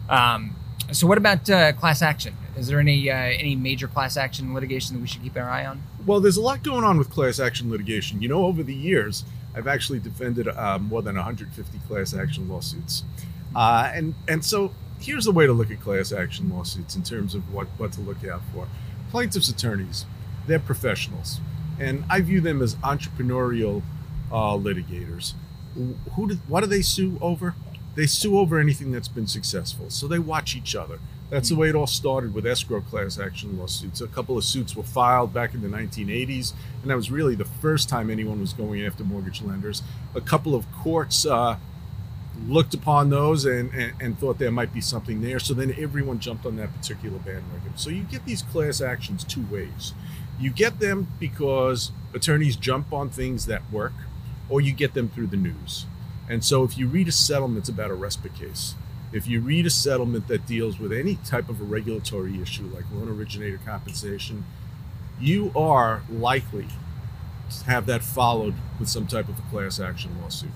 Um, 0.09 0.57
so, 0.93 1.07
what 1.07 1.19
about 1.19 1.49
uh, 1.49 1.73
class 1.73 2.03
action? 2.03 2.37
Is 2.61 2.67
there 2.67 2.79
any 2.79 3.11
uh, 3.11 3.15
any 3.15 3.57
major 3.57 3.89
class 3.89 4.19
action 4.19 4.53
litigation 4.53 4.95
that 4.95 5.01
we 5.01 5.09
should 5.09 5.23
keep 5.23 5.35
our 5.35 5.49
eye 5.49 5.65
on? 5.65 5.83
Well, 6.05 6.21
there's 6.21 6.37
a 6.37 6.43
lot 6.43 6.63
going 6.63 6.85
on 6.85 6.99
with 6.99 7.09
class 7.09 7.41
action 7.41 7.71
litigation. 7.71 8.21
You 8.21 8.29
know, 8.29 8.45
over 8.45 8.63
the 8.63 8.75
years, 8.75 9.25
I've 9.55 9.67
actually 9.67 9.99
defended 9.99 10.47
uh, 10.47 10.79
more 10.79 11.01
than 11.01 11.17
150 11.17 11.79
class 11.89 12.13
action 12.13 12.51
lawsuits, 12.51 13.03
uh, 13.57 13.91
and 13.95 14.15
and 14.29 14.45
so 14.45 14.75
here's 15.01 15.25
the 15.25 15.33
way 15.33 15.47
to 15.47 15.55
look 15.55 15.71
at 15.71 15.81
class 15.81 16.13
action 16.13 16.51
lawsuits 16.51 16.95
in 16.95 17.03
terms 17.03 17.35
of 17.35 17.51
what, 17.51 17.67
what 17.79 17.93
to 17.93 18.03
look 18.03 18.27
out 18.27 18.43
for. 18.53 18.69
Plaintiffs' 19.11 19.49
attorneys, 19.49 20.05
they're 20.47 20.59
professionals, 20.59 21.41
and 21.79 22.05
I 22.11 22.21
view 22.21 22.43
them 22.43 22.61
as 22.61 22.75
entrepreneurial 22.77 23.81
uh, 24.31 24.53
litigators. 24.53 25.33
Who 26.15 26.29
do, 26.29 26.35
what 26.47 26.61
do 26.61 26.67
they 26.67 26.83
sue 26.83 27.17
over? 27.23 27.55
They 27.95 28.07
sue 28.07 28.39
over 28.39 28.59
anything 28.59 28.93
that's 28.93 29.09
been 29.09 29.27
successful. 29.27 29.89
So 29.89 30.07
they 30.07 30.19
watch 30.19 30.55
each 30.55 30.77
other. 30.77 30.99
That's 31.31 31.49
the 31.49 31.55
way 31.55 31.69
it 31.69 31.77
all 31.77 31.87
started 31.87 32.35
with 32.35 32.45
escrow 32.45 32.81
class 32.81 33.19
action 33.19 33.57
lawsuits. 33.57 34.01
A 34.01 34.09
couple 34.09 34.37
of 34.37 34.43
suits 34.43 34.75
were 34.75 34.83
filed 34.83 35.33
back 35.33 35.55
in 35.55 35.63
the 35.63 35.69
1980s, 35.69 36.53
and 36.83 36.91
that 36.91 36.97
was 36.97 37.11
really 37.11 37.37
the 37.37 37.45
first 37.45 37.89
time 37.89 38.11
anyone 38.11 38.41
was 38.41 38.53
going 38.53 38.85
after 38.85 39.05
mortgage 39.05 39.41
lenders. 39.41 39.83
A 40.15 40.21
couple 40.21 40.57
of 40.57 40.71
courts 40.73 41.25
uh, 41.25 41.57
looked 42.49 42.75
upon 42.75 43.11
those 43.11 43.45
and, 43.45 43.73
and, 43.73 43.93
and, 44.01 44.19
thought 44.19 44.39
there 44.39 44.51
might 44.51 44.73
be 44.73 44.81
something 44.81 45.21
there. 45.21 45.39
So 45.39 45.55
then 45.55 45.75
everyone 45.79 46.19
jumped 46.19 46.47
on 46.47 46.57
that 46.57 46.75
particular 46.75 47.19
bandwagon. 47.19 47.77
So 47.77 47.91
you 47.91 48.03
get 48.03 48.25
these 48.25 48.43
class 48.43 48.81
actions 48.81 49.25
two 49.25 49.45
ways. 49.51 49.95
You 50.39 50.51
get 50.51 50.81
them 50.81 51.09
because 51.21 51.93
attorneys 52.15 52.57
jump 52.57 52.93
on 52.93 53.11
things 53.11 53.47
that 53.47 53.71
work, 53.71 53.93
or 54.49 54.61
you 54.61 54.73
get 54.73 54.95
them 54.95 55.09
through 55.09 55.29
the 55.29 55.37
news. 55.37 55.87
And 56.29 56.45
so 56.45 56.65
if 56.65 56.79
you 56.79 56.87
read 56.87 57.09
a 57.09 57.13
settlement, 57.13 57.69
about 57.69 57.91
a 57.91 57.95
RESPA 57.95 58.35
case. 58.37 58.75
If 59.13 59.27
you 59.27 59.41
read 59.41 59.67
a 59.67 59.71
settlement 59.71 60.29
that 60.29 60.47
deals 60.47 60.79
with 60.79 60.93
any 60.93 61.17
type 61.17 61.49
of 61.49 61.61
a 61.61 61.65
regulatory 61.65 62.41
issue 62.41 62.71
like 62.73 62.85
loan 62.93 63.09
originator 63.09 63.59
compensation, 63.65 64.45
you 65.21 65.53
are 65.57 66.03
likely 66.09 66.67
to 67.51 67.65
have 67.65 67.87
that 67.87 68.03
followed 68.03 68.55
with 68.79 68.89
some 68.89 69.07
type 69.07 69.29
of 69.29 69.39
a 69.39 69.43
class 69.51 69.81
action 69.81 70.17
lawsuit. 70.23 70.53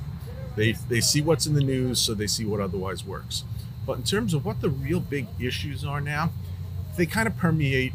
They, 0.56 0.72
they 0.72 1.00
see 1.00 1.20
what's 1.20 1.46
in 1.46 1.54
the 1.54 1.60
news, 1.60 2.00
so 2.00 2.14
they 2.14 2.28
see 2.28 2.44
what 2.44 2.60
otherwise 2.60 3.04
works. 3.04 3.44
But 3.84 3.98
in 3.98 4.04
terms 4.04 4.34
of 4.34 4.44
what 4.44 4.60
the 4.60 4.70
real 4.70 5.00
big 5.00 5.26
issues 5.40 5.84
are 5.84 6.00
now, 6.00 6.30
they 6.96 7.06
kind 7.06 7.26
of 7.26 7.36
permeate 7.36 7.92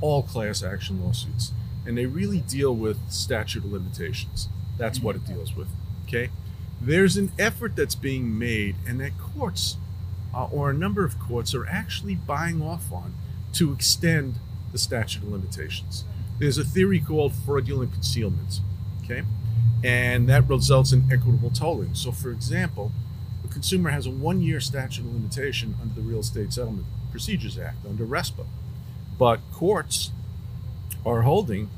all 0.00 0.22
class 0.22 0.62
action 0.62 1.04
lawsuits. 1.04 1.52
And 1.86 1.96
they 1.96 2.06
really 2.06 2.40
deal 2.40 2.74
with 2.74 3.10
statute 3.10 3.64
of 3.64 3.72
limitations. 3.72 4.48
That's 4.78 5.00
what 5.00 5.16
it 5.16 5.26
deals 5.26 5.54
with. 5.54 5.68
Okay? 6.06 6.30
There's 6.80 7.16
an 7.16 7.32
effort 7.38 7.76
that's 7.76 7.94
being 7.94 8.38
made, 8.38 8.76
and 8.86 9.00
that 9.00 9.12
courts, 9.18 9.76
uh, 10.34 10.46
or 10.46 10.70
a 10.70 10.74
number 10.74 11.04
of 11.04 11.18
courts, 11.18 11.54
are 11.54 11.66
actually 11.66 12.14
buying 12.14 12.62
off 12.62 12.92
on 12.92 13.14
to 13.54 13.72
extend 13.72 14.36
the 14.72 14.78
statute 14.78 15.22
of 15.22 15.28
limitations. 15.28 16.04
There's 16.38 16.58
a 16.58 16.64
theory 16.64 17.00
called 17.00 17.32
fraudulent 17.34 17.92
concealment. 17.92 18.60
Okay? 19.02 19.22
and 19.84 20.28
that 20.28 20.48
results 20.48 20.92
in 20.92 21.04
equitable 21.12 21.50
tolling. 21.50 21.94
So, 21.94 22.12
for 22.12 22.30
example, 22.30 22.92
a 23.44 23.48
consumer 23.48 23.90
has 23.90 24.06
a 24.06 24.10
one 24.10 24.40
year 24.40 24.60
statute 24.60 25.02
of 25.02 25.12
limitation 25.12 25.76
under 25.80 25.94
the 25.94 26.00
Real 26.00 26.20
Estate 26.20 26.52
Settlement 26.52 26.86
Procedures 27.10 27.58
Act, 27.58 27.86
under 27.86 28.04
RESPA. 28.04 28.46
But 29.18 29.40
courts 29.52 30.10
are 31.06 31.22
holding 31.22 31.70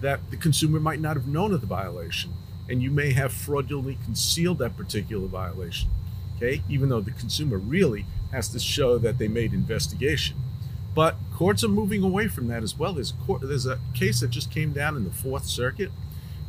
that 0.00 0.30
the 0.30 0.36
consumer 0.36 0.78
might 0.78 1.00
not 1.00 1.16
have 1.16 1.26
known 1.26 1.52
of 1.52 1.60
the 1.60 1.66
violation, 1.66 2.34
and 2.68 2.82
you 2.82 2.90
may 2.90 3.12
have 3.12 3.32
fraudulently 3.32 3.98
concealed 4.04 4.58
that 4.58 4.76
particular 4.76 5.26
violation. 5.26 5.90
Okay, 6.36 6.62
even 6.68 6.88
though 6.88 7.00
the 7.00 7.10
consumer 7.10 7.58
really 7.58 8.06
has 8.30 8.48
to 8.48 8.58
show 8.58 8.98
that 8.98 9.18
they 9.18 9.26
made 9.26 9.52
investigation. 9.52 10.36
But 10.94 11.16
courts 11.32 11.64
are 11.64 11.68
moving 11.68 12.02
away 12.02 12.28
from 12.28 12.48
that 12.48 12.62
as 12.62 12.78
well. 12.78 12.92
There's 12.92 13.12
a, 13.12 13.24
court, 13.24 13.42
there's 13.42 13.66
a 13.66 13.78
case 13.94 14.20
that 14.20 14.30
just 14.30 14.50
came 14.50 14.72
down 14.72 14.96
in 14.96 15.04
the 15.04 15.10
Fourth 15.10 15.46
Circuit 15.46 15.90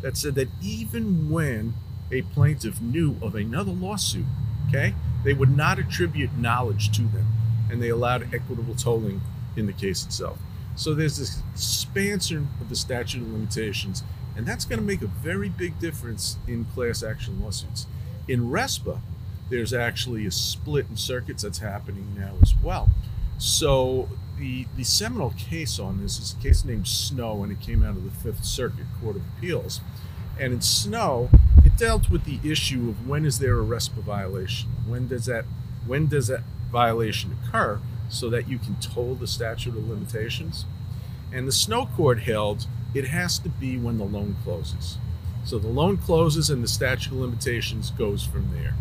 that 0.01 0.17
said 0.17 0.35
that 0.35 0.49
even 0.61 1.29
when 1.29 1.73
a 2.11 2.21
plaintiff 2.21 2.81
knew 2.81 3.15
of 3.21 3.35
another 3.35 3.71
lawsuit, 3.71 4.25
okay, 4.67 4.93
they 5.23 5.33
would 5.33 5.55
not 5.55 5.79
attribute 5.79 6.37
knowledge 6.37 6.91
to 6.91 7.01
them, 7.03 7.27
and 7.69 7.81
they 7.81 7.89
allowed 7.89 8.33
equitable 8.33 8.75
tolling 8.75 9.21
in 9.55 9.65
the 9.65 9.73
case 9.73 10.05
itself. 10.05 10.39
So 10.75 10.93
there's 10.93 11.17
this 11.17 11.41
expansion 11.53 12.49
of 12.61 12.69
the 12.69 12.75
statute 12.75 13.21
of 13.21 13.31
limitations, 13.31 14.03
and 14.39 14.47
that's 14.47 14.63
going 14.63 14.79
to 14.79 14.85
make 14.85 15.01
a 15.01 15.07
very 15.07 15.49
big 15.49 15.77
difference 15.79 16.37
in 16.47 16.63
class 16.63 17.03
action 17.03 17.43
lawsuits. 17.43 17.87
In 18.25 18.49
RESPA, 18.49 19.01
there's 19.49 19.73
actually 19.73 20.25
a 20.25 20.31
split 20.31 20.85
in 20.89 20.95
circuits 20.95 21.43
that's 21.43 21.59
happening 21.59 22.15
now 22.17 22.35
as 22.41 22.53
well. 22.63 22.89
So 23.37 24.07
the 24.37 24.65
the 24.77 24.85
seminal 24.85 25.31
case 25.31 25.77
on 25.77 26.01
this 26.01 26.17
is 26.19 26.37
a 26.39 26.41
case 26.41 26.63
named 26.63 26.87
Snow, 26.87 27.43
and 27.43 27.51
it 27.51 27.59
came 27.59 27.83
out 27.83 27.97
of 27.97 28.05
the 28.05 28.11
Fifth 28.11 28.45
Circuit 28.45 28.85
Court 29.01 29.17
of 29.17 29.23
Appeals. 29.37 29.81
And 30.39 30.53
in 30.53 30.61
Snow, 30.61 31.29
it 31.65 31.75
dealt 31.75 32.09
with 32.09 32.23
the 32.23 32.39
issue 32.49 32.87
of 32.87 33.09
when 33.09 33.25
is 33.25 33.39
there 33.39 33.59
a 33.59 33.65
RESPA 33.65 34.03
violation? 34.03 34.69
When 34.87 35.09
does 35.09 35.25
that 35.25 35.43
when 35.85 36.07
does 36.07 36.27
that 36.27 36.43
violation 36.71 37.37
occur 37.43 37.81
so 38.07 38.29
that 38.29 38.47
you 38.47 38.57
can 38.57 38.77
toll 38.77 39.15
the 39.15 39.27
statute 39.27 39.75
of 39.75 39.89
limitations? 39.89 40.63
And 41.29 41.45
the 41.45 41.51
Snow 41.51 41.87
Court 41.87 42.21
held 42.21 42.67
it 42.93 43.05
has 43.07 43.39
to 43.39 43.49
be 43.49 43.77
when 43.77 43.97
the 43.97 44.03
loan 44.03 44.35
closes. 44.43 44.97
So 45.43 45.57
the 45.57 45.67
loan 45.67 45.97
closes 45.97 46.49
and 46.49 46.63
the 46.63 46.67
statute 46.67 47.11
of 47.11 47.19
limitations 47.19 47.91
goes 47.91 48.23
from 48.23 48.51
there. 48.53 48.75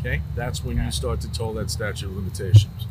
Okay? 0.00 0.22
That's 0.34 0.64
when 0.64 0.82
you 0.82 0.90
start 0.90 1.20
to 1.22 1.32
toll 1.32 1.54
that 1.54 1.70
statute 1.70 2.06
of 2.06 2.16
limitations. 2.16 2.86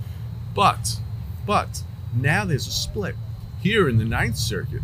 But, 0.55 0.99
but 1.45 1.83
now 2.13 2.45
there's 2.45 2.67
a 2.67 2.71
split. 2.71 3.15
Here 3.61 3.87
in 3.87 3.97
the 3.97 4.05
Ninth 4.05 4.37
Circuit, 4.37 4.81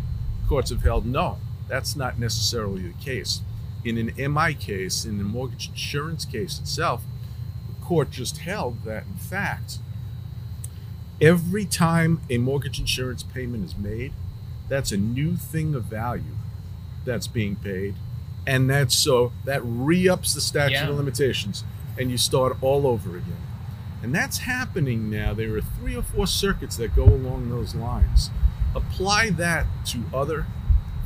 courts 0.48 0.70
have 0.70 0.82
held 0.82 1.04
no, 1.04 1.38
that's 1.68 1.96
not 1.96 2.18
necessarily 2.18 2.82
the 2.82 3.04
case. 3.04 3.40
In 3.84 3.98
an 3.98 4.32
MI 4.32 4.54
case, 4.54 5.04
in 5.04 5.18
the 5.18 5.24
mortgage 5.24 5.68
insurance 5.68 6.24
case 6.24 6.58
itself, 6.58 7.02
the 7.68 7.84
court 7.84 8.10
just 8.10 8.38
held 8.38 8.84
that, 8.84 9.06
in 9.06 9.16
fact, 9.16 9.78
every 11.20 11.64
time 11.64 12.20
a 12.30 12.38
mortgage 12.38 12.78
insurance 12.78 13.22
payment 13.22 13.64
is 13.64 13.76
made, 13.76 14.12
that's 14.68 14.92
a 14.92 14.96
new 14.96 15.36
thing 15.36 15.74
of 15.74 15.84
value 15.84 16.36
that's 17.04 17.26
being 17.26 17.56
paid. 17.56 17.94
And 18.46 18.68
that's 18.68 18.94
so 18.94 19.32
that 19.44 19.60
re 19.64 20.08
ups 20.08 20.34
the 20.34 20.40
statute 20.40 20.72
Yeah. 20.74 20.88
of 20.88 20.96
limitations 20.96 21.64
and 21.98 22.10
you 22.10 22.16
start 22.18 22.56
all 22.60 22.86
over 22.86 23.16
again. 23.16 23.36
And 24.02 24.14
that's 24.14 24.38
happening 24.38 25.10
now. 25.10 25.34
There 25.34 25.56
are 25.56 25.60
three 25.60 25.96
or 25.96 26.02
four 26.02 26.26
circuits 26.26 26.76
that 26.76 26.94
go 26.94 27.04
along 27.04 27.50
those 27.50 27.74
lines. 27.74 28.30
Apply 28.74 29.30
that 29.30 29.66
to 29.86 30.04
other 30.14 30.46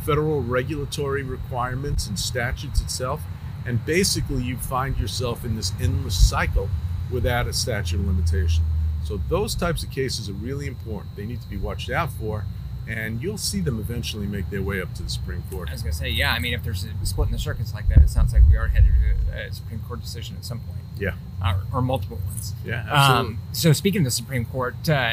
federal 0.05 0.43
regulatory 0.43 1.23
requirements 1.23 2.07
and 2.07 2.19
statutes 2.19 2.81
itself, 2.81 3.23
and 3.65 3.85
basically 3.87 4.43
you 4.43 4.57
find 4.57 4.99
yourself 4.99 5.45
in 5.45 5.57
this 5.57 5.73
endless 5.81 6.17
cycle 6.29 6.69
without 7.11 7.47
a 7.47 7.53
statute 7.53 8.01
of 8.01 8.07
limitation. 8.07 8.65
So 9.05 9.21
those 9.29 9.55
types 9.55 9.83
of 9.83 9.91
cases 9.91 10.29
are 10.29 10.33
really 10.35 10.67
important. 10.67 11.17
They 11.17 11.25
need 11.27 11.41
to 11.41 11.49
be 11.49 11.57
watched 11.57 11.89
out 11.91 12.11
for, 12.13 12.45
and 12.89 13.23
you'll 13.23 13.39
see 13.39 13.61
them 13.61 13.79
eventually 13.79 14.27
make 14.27 14.51
their 14.51 14.63
way 14.63 14.81
up 14.81 14.95
to 14.95 15.03
the 15.03 15.11
Supreme 15.11 15.43
Court. 15.51 15.69
I 15.69 15.73
was 15.73 15.83
going 15.83 15.93
to 15.93 15.99
say, 15.99 16.11
yeah. 16.11 16.33
I 16.33 16.39
mean, 16.39 16.53
if 16.55 16.63
there's 16.63 16.85
a 16.85 17.07
split 17.07 17.29
in 17.29 17.33
the 17.33 17.39
circuits 17.39 17.73
like 17.75 17.89
that, 17.89 17.99
it 17.99 18.11
sounds 18.11 18.33
like 18.33 18.43
we 18.51 18.57
are 18.57 18.69
headed 18.69 18.91
to 18.91 19.39
a 19.39 19.53
Supreme 19.53 19.81
Court 19.81 20.01
decision 20.01 20.37
at 20.37 20.45
some 20.45 20.61
point. 20.61 20.81
Yeah. 20.99 21.15
Or, 21.45 21.79
or 21.79 21.83
multiple 21.83 22.19
ones. 22.27 22.55
Yeah, 22.65 22.85
absolutely. 22.89 23.35
Um, 23.35 23.39
so 23.53 23.73
speaking 23.73 24.01
of 24.01 24.05
the 24.07 24.11
Supreme 24.11 24.45
Court, 24.45 24.89
uh, 24.89 25.13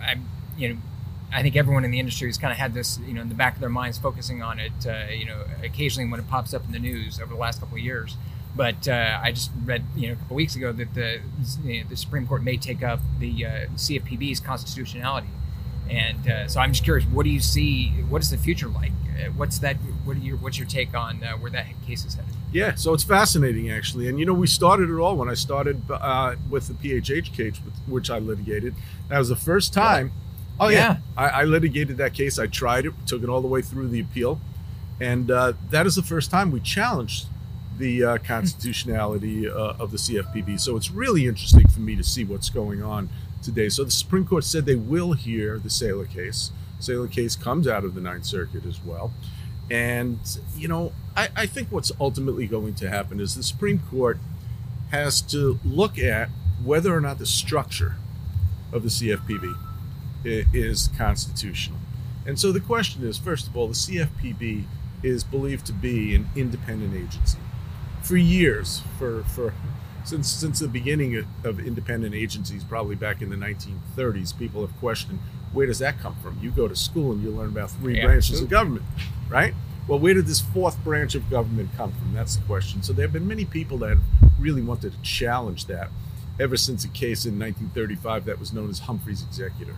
I, 0.00 0.16
you 0.56 0.70
know, 0.70 0.80
I 1.32 1.42
think 1.42 1.56
everyone 1.56 1.84
in 1.84 1.90
the 1.90 1.98
industry 1.98 2.28
has 2.28 2.38
kind 2.38 2.52
of 2.52 2.58
had 2.58 2.74
this, 2.74 2.98
you 3.06 3.12
know, 3.12 3.20
in 3.20 3.28
the 3.28 3.34
back 3.34 3.54
of 3.54 3.60
their 3.60 3.68
minds, 3.68 3.98
focusing 3.98 4.42
on 4.42 4.58
it, 4.58 4.86
uh, 4.86 5.12
you 5.12 5.26
know, 5.26 5.44
occasionally 5.62 6.08
when 6.08 6.20
it 6.20 6.28
pops 6.28 6.54
up 6.54 6.64
in 6.64 6.72
the 6.72 6.78
news 6.78 7.20
over 7.20 7.32
the 7.32 7.40
last 7.40 7.60
couple 7.60 7.76
of 7.76 7.82
years. 7.82 8.16
But 8.54 8.88
uh, 8.88 9.20
I 9.22 9.32
just 9.32 9.50
read, 9.64 9.84
you 9.94 10.08
know, 10.08 10.14
a 10.14 10.16
couple 10.16 10.34
of 10.34 10.36
weeks 10.36 10.56
ago 10.56 10.72
that 10.72 10.94
the 10.94 11.20
you 11.62 11.82
know, 11.82 11.88
the 11.90 11.96
Supreme 11.96 12.26
Court 12.26 12.42
may 12.42 12.56
take 12.56 12.82
up 12.82 13.00
the 13.18 13.44
uh, 13.44 13.50
CFPB's 13.74 14.40
constitutionality, 14.40 15.28
and 15.90 16.28
uh, 16.28 16.48
so 16.48 16.60
I'm 16.60 16.72
just 16.72 16.84
curious, 16.84 17.06
what 17.08 17.24
do 17.24 17.30
you 17.30 17.40
see? 17.40 17.88
What 18.08 18.22
is 18.22 18.30
the 18.30 18.38
future 18.38 18.68
like? 18.68 18.92
Uh, 19.18 19.30
what's 19.36 19.58
that? 19.60 19.76
What 20.04 20.16
are 20.16 20.20
your 20.20 20.36
What's 20.36 20.58
your 20.58 20.66
take 20.68 20.94
on 20.94 21.22
uh, 21.24 21.32
where 21.38 21.50
that 21.50 21.66
case 21.86 22.04
is 22.04 22.14
headed? 22.14 22.32
Yeah, 22.52 22.74
so 22.74 22.94
it's 22.94 23.04
fascinating 23.04 23.70
actually, 23.70 24.08
and 24.08 24.18
you 24.18 24.26
know 24.26 24.32
we 24.34 24.46
started 24.46 24.88
it 24.90 24.96
all 24.98 25.16
when 25.16 25.28
I 25.28 25.34
started 25.34 25.82
uh, 25.90 26.36
with 26.50 26.68
the 26.68 26.74
PHH 26.74 27.32
case, 27.36 27.60
with- 27.64 27.74
which 27.86 28.10
I 28.10 28.18
litigated. 28.18 28.74
That 29.08 29.18
was 29.18 29.28
the 29.28 29.36
first 29.36 29.72
time. 29.72 30.12
Oh 30.58 30.68
yeah, 30.68 30.76
Yeah. 30.78 30.96
I, 31.16 31.28
I 31.28 31.44
litigated 31.44 31.96
that 31.98 32.14
case. 32.14 32.38
I 32.38 32.46
tried 32.46 32.86
it, 32.86 32.92
took 33.06 33.22
it 33.22 33.28
all 33.28 33.40
the 33.42 33.48
way 33.48 33.60
through 33.62 33.88
the 33.88 34.00
appeal, 34.00 34.40
and 35.00 35.30
uh, 35.30 35.52
that 35.70 35.86
is 35.86 35.96
the 35.96 36.02
first 36.02 36.30
time 36.30 36.50
we 36.50 36.60
challenged 36.60 37.26
the 37.78 38.02
uh, 38.02 38.18
constitutionality 38.18 39.48
uh, 39.48 39.74
of 39.78 39.90
the 39.90 39.98
CFPB. 39.98 40.58
So 40.60 40.76
it's 40.76 40.90
really 40.90 41.26
interesting 41.26 41.68
for 41.68 41.80
me 41.80 41.94
to 41.96 42.02
see 42.02 42.24
what's 42.24 42.48
going 42.50 42.82
on 42.82 43.08
today. 43.42 43.68
So 43.68 43.84
the 43.84 43.90
Supreme 43.90 44.26
Court 44.26 44.44
said 44.44 44.66
they 44.66 44.74
will 44.74 45.12
hear 45.12 45.58
the 45.58 45.68
Seila 45.68 46.08
case. 46.08 46.52
Seila 46.80 47.10
case 47.10 47.36
comes 47.36 47.66
out 47.66 47.84
of 47.84 47.94
the 47.94 48.00
Ninth 48.00 48.26
Circuit 48.26 48.64
as 48.66 48.82
well. 48.84 49.12
And, 49.70 50.18
you 50.56 50.68
know, 50.68 50.92
I, 51.16 51.28
I 51.34 51.46
think 51.46 51.72
what's 51.72 51.92
ultimately 52.00 52.46
going 52.46 52.74
to 52.76 52.88
happen 52.88 53.20
is 53.20 53.34
the 53.34 53.42
Supreme 53.42 53.80
Court 53.90 54.18
has 54.90 55.20
to 55.22 55.58
look 55.64 55.98
at 55.98 56.28
whether 56.62 56.94
or 56.94 57.00
not 57.00 57.18
the 57.18 57.26
structure 57.26 57.96
of 58.72 58.82
the 58.82 58.88
CFPB 58.88 59.54
is 60.24 60.88
constitutional. 60.96 61.78
And 62.26 62.38
so 62.38 62.52
the 62.52 62.60
question 62.60 63.06
is 63.06 63.18
first 63.18 63.46
of 63.46 63.56
all, 63.56 63.68
the 63.68 63.74
CFPB 63.74 64.64
is 65.02 65.24
believed 65.24 65.66
to 65.66 65.72
be 65.72 66.14
an 66.14 66.28
independent 66.34 66.94
agency. 66.94 67.38
For 68.02 68.16
years, 68.16 68.82
for, 68.98 69.22
for 69.24 69.54
since 70.06 70.28
since 70.28 70.60
the 70.60 70.68
beginning 70.68 71.16
of, 71.16 71.26
of 71.44 71.58
independent 71.60 72.14
agencies, 72.14 72.64
probably 72.64 72.94
back 72.94 73.20
in 73.22 73.30
the 73.30 73.36
1930s, 73.36 74.36
people 74.38 74.66
have 74.66 74.76
questioned 74.78 75.18
where 75.52 75.66
does 75.66 75.78
that 75.78 75.98
come 76.00 76.14
from? 76.22 76.38
You 76.42 76.50
go 76.50 76.68
to 76.68 76.76
school 76.76 77.12
and 77.12 77.22
you 77.22 77.30
learn 77.30 77.48
about 77.48 77.70
three 77.70 77.96
Yeah, 77.96 78.06
branches 78.06 78.30
absolutely. 78.42 78.44
of 78.44 78.50
government, 78.50 78.84
right? 79.28 79.54
Well, 79.88 79.98
where 79.98 80.14
did 80.14 80.26
this 80.26 80.40
fourth 80.40 80.82
branch 80.82 81.14
of 81.14 81.30
government 81.30 81.70
come 81.76 81.92
from? 81.92 82.12
That's 82.12 82.36
the 82.36 82.44
question. 82.44 82.82
So 82.82 82.92
there 82.92 83.04
have 83.06 83.12
been 83.12 83.28
many 83.28 83.44
people 83.44 83.78
that 83.78 83.96
really 84.38 84.60
wanted 84.62 84.92
to 84.92 85.00
challenge 85.02 85.66
that 85.66 85.88
ever 86.38 86.56
since 86.56 86.84
a 86.84 86.88
case 86.88 87.24
in 87.24 87.38
1935 87.38 88.24
that 88.26 88.38
was 88.38 88.52
known 88.52 88.68
as 88.68 88.80
Humphrey's 88.80 89.22
Executor. 89.22 89.76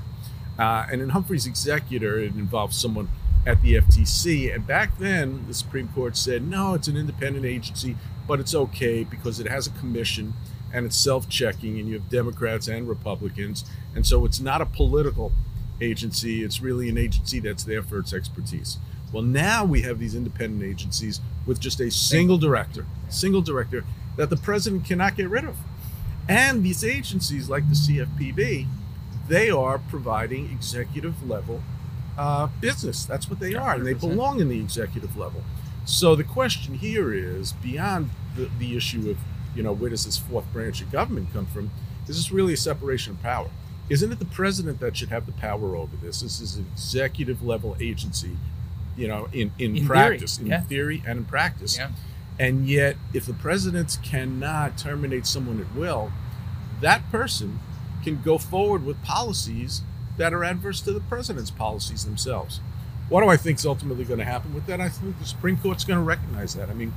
Uh, 0.59 0.87
and 0.91 1.01
in 1.01 1.11
Humphrey's 1.11 1.47
Executor, 1.47 2.19
it 2.19 2.35
involved 2.35 2.75
someone 2.75 3.09
at 3.47 3.63
the 3.63 3.75
FTC. 3.75 4.53
And 4.53 4.67
back 4.67 4.99
then, 4.99 5.45
the 5.47 5.55
Supreme 5.55 5.89
Court 5.89 6.17
said, 6.17 6.43
no, 6.43 6.75
it's 6.75 6.89
an 6.89 6.97
independent 6.97 7.45
agency, 7.45 7.97
but 8.29 8.39
it's 8.39 8.55
okay 8.55 9.03
because 9.03 9.41
it 9.41 9.49
has 9.49 9.67
a 9.67 9.71
commission 9.71 10.35
and 10.73 10.85
it's 10.85 10.97
self 10.97 11.29
checking, 11.29 11.79
and 11.79 11.89
you 11.89 11.95
have 11.95 12.11
Democrats 12.11 12.69
and 12.69 12.87
Republicans. 12.87 13.65
And 13.95 14.07
so 14.07 14.25
it's 14.25 14.39
not 14.39 14.61
a 14.61 14.67
political 14.67 15.33
agency, 15.81 16.45
it's 16.45 16.61
really 16.61 16.89
an 16.89 16.99
agency 16.99 17.41
that's 17.41 17.65
there 17.65 17.83
for 17.83 17.99
its 17.99 18.13
expertise. 18.13 18.79
Well, 19.13 19.23
now 19.23 19.65
we 19.65 19.83
have 19.83 19.99
these 19.99 20.15
independent 20.15 20.63
agencies 20.63 21.21
with 21.47 21.59
just 21.59 21.81
a 21.81 21.91
single 21.91 22.37
director, 22.37 22.85
single 23.09 23.41
director 23.41 23.85
that 24.17 24.29
the 24.29 24.37
president 24.37 24.85
cannot 24.85 25.17
get 25.17 25.31
rid 25.31 25.45
of. 25.45 25.57
And 26.29 26.63
these 26.63 26.85
agencies, 26.85 27.49
like 27.49 27.67
the 27.69 27.75
CFPB, 27.75 28.67
they 29.29 29.49
are 29.51 29.79
providing 29.79 30.51
executive 30.51 31.27
level 31.27 31.63
uh, 32.19 32.49
business. 32.61 33.07
That's 33.07 33.31
what 33.31 33.39
they 33.39 33.55
are, 33.55 33.75
and 33.77 33.87
they 33.87 33.95
belong 33.95 34.41
in 34.41 34.49
the 34.49 34.61
executive 34.61 35.17
level. 35.17 35.43
So 35.89 36.15
the 36.15 36.23
question 36.23 36.75
here 36.75 37.15
is 37.15 37.55
beyond 37.55 38.11
the, 38.37 38.51
the 38.59 38.77
issue 38.77 39.09
of, 39.11 39.17
you 39.57 39.63
know, 39.63 39.73
where 39.73 39.89
does 39.89 40.05
this 40.05 40.19
fourth 40.19 40.45
branch 40.53 40.83
of 40.83 40.93
government 40.93 41.33
come 41.33 41.47
from? 41.47 41.71
Is 42.07 42.17
this 42.17 42.31
really 42.31 42.53
a 42.53 42.59
separation 42.59 43.15
of 43.15 43.23
power? 43.23 43.49
Isn't 43.89 44.13
it 44.13 44.19
the 44.19 44.27
president 44.27 44.81
that 44.81 44.99
should 44.99 45.09
have 45.09 45.25
the 45.25 45.33
power 45.33 45.75
over 45.75 45.97
this? 45.97 46.21
This 46.21 46.43
is 46.43 46.57
an 46.57 46.67
executive 46.75 47.43
level 47.43 47.75
agency, 47.81 48.37
you 48.99 49.09
know, 49.09 49.29
in, 49.33 49.51
in, 49.59 49.77
In 49.77 49.77
theory, 49.77 49.87
practice, 49.87 50.39
in 50.39 50.47
yeah. 50.49 50.61
theory 50.61 51.03
and 51.07 51.21
in 51.21 51.25
practice. 51.25 51.79
Yeah. 51.79 51.93
And 52.39 52.69
yet, 52.69 52.97
if 53.15 53.25
the 53.25 53.33
president 53.33 53.97
cannot 54.03 54.77
terminate 54.77 55.25
someone 55.25 55.59
at 55.59 55.75
will, 55.75 56.13
that 56.83 57.11
person 57.11 57.61
can 58.05 58.21
go 58.21 58.37
forward 58.37 58.85
with 58.85 59.03
policies 59.03 59.81
that 60.19 60.35
are 60.35 60.45
adverse 60.45 60.83
to 60.83 60.93
the 60.93 61.01
president's 61.01 61.51
policies 61.51 62.05
themselves. 62.05 62.61
What 63.09 63.23
do 63.23 63.29
I 63.29 63.37
think 63.37 63.59
is 63.59 63.67
ultimately 63.67 64.05
going 64.05 64.19
to 64.19 64.25
happen 64.25 64.55
with 64.55 64.67
that? 64.67 64.81
I 64.81 64.89
think 64.89 65.19
the 65.19 65.25
Supreme 65.25 65.57
Court's 65.57 65.85
going 65.85 65.99
to 65.99 66.05
recognize 66.05 66.55
that. 66.55 66.69
I 66.69 66.75
mean, 66.75 66.93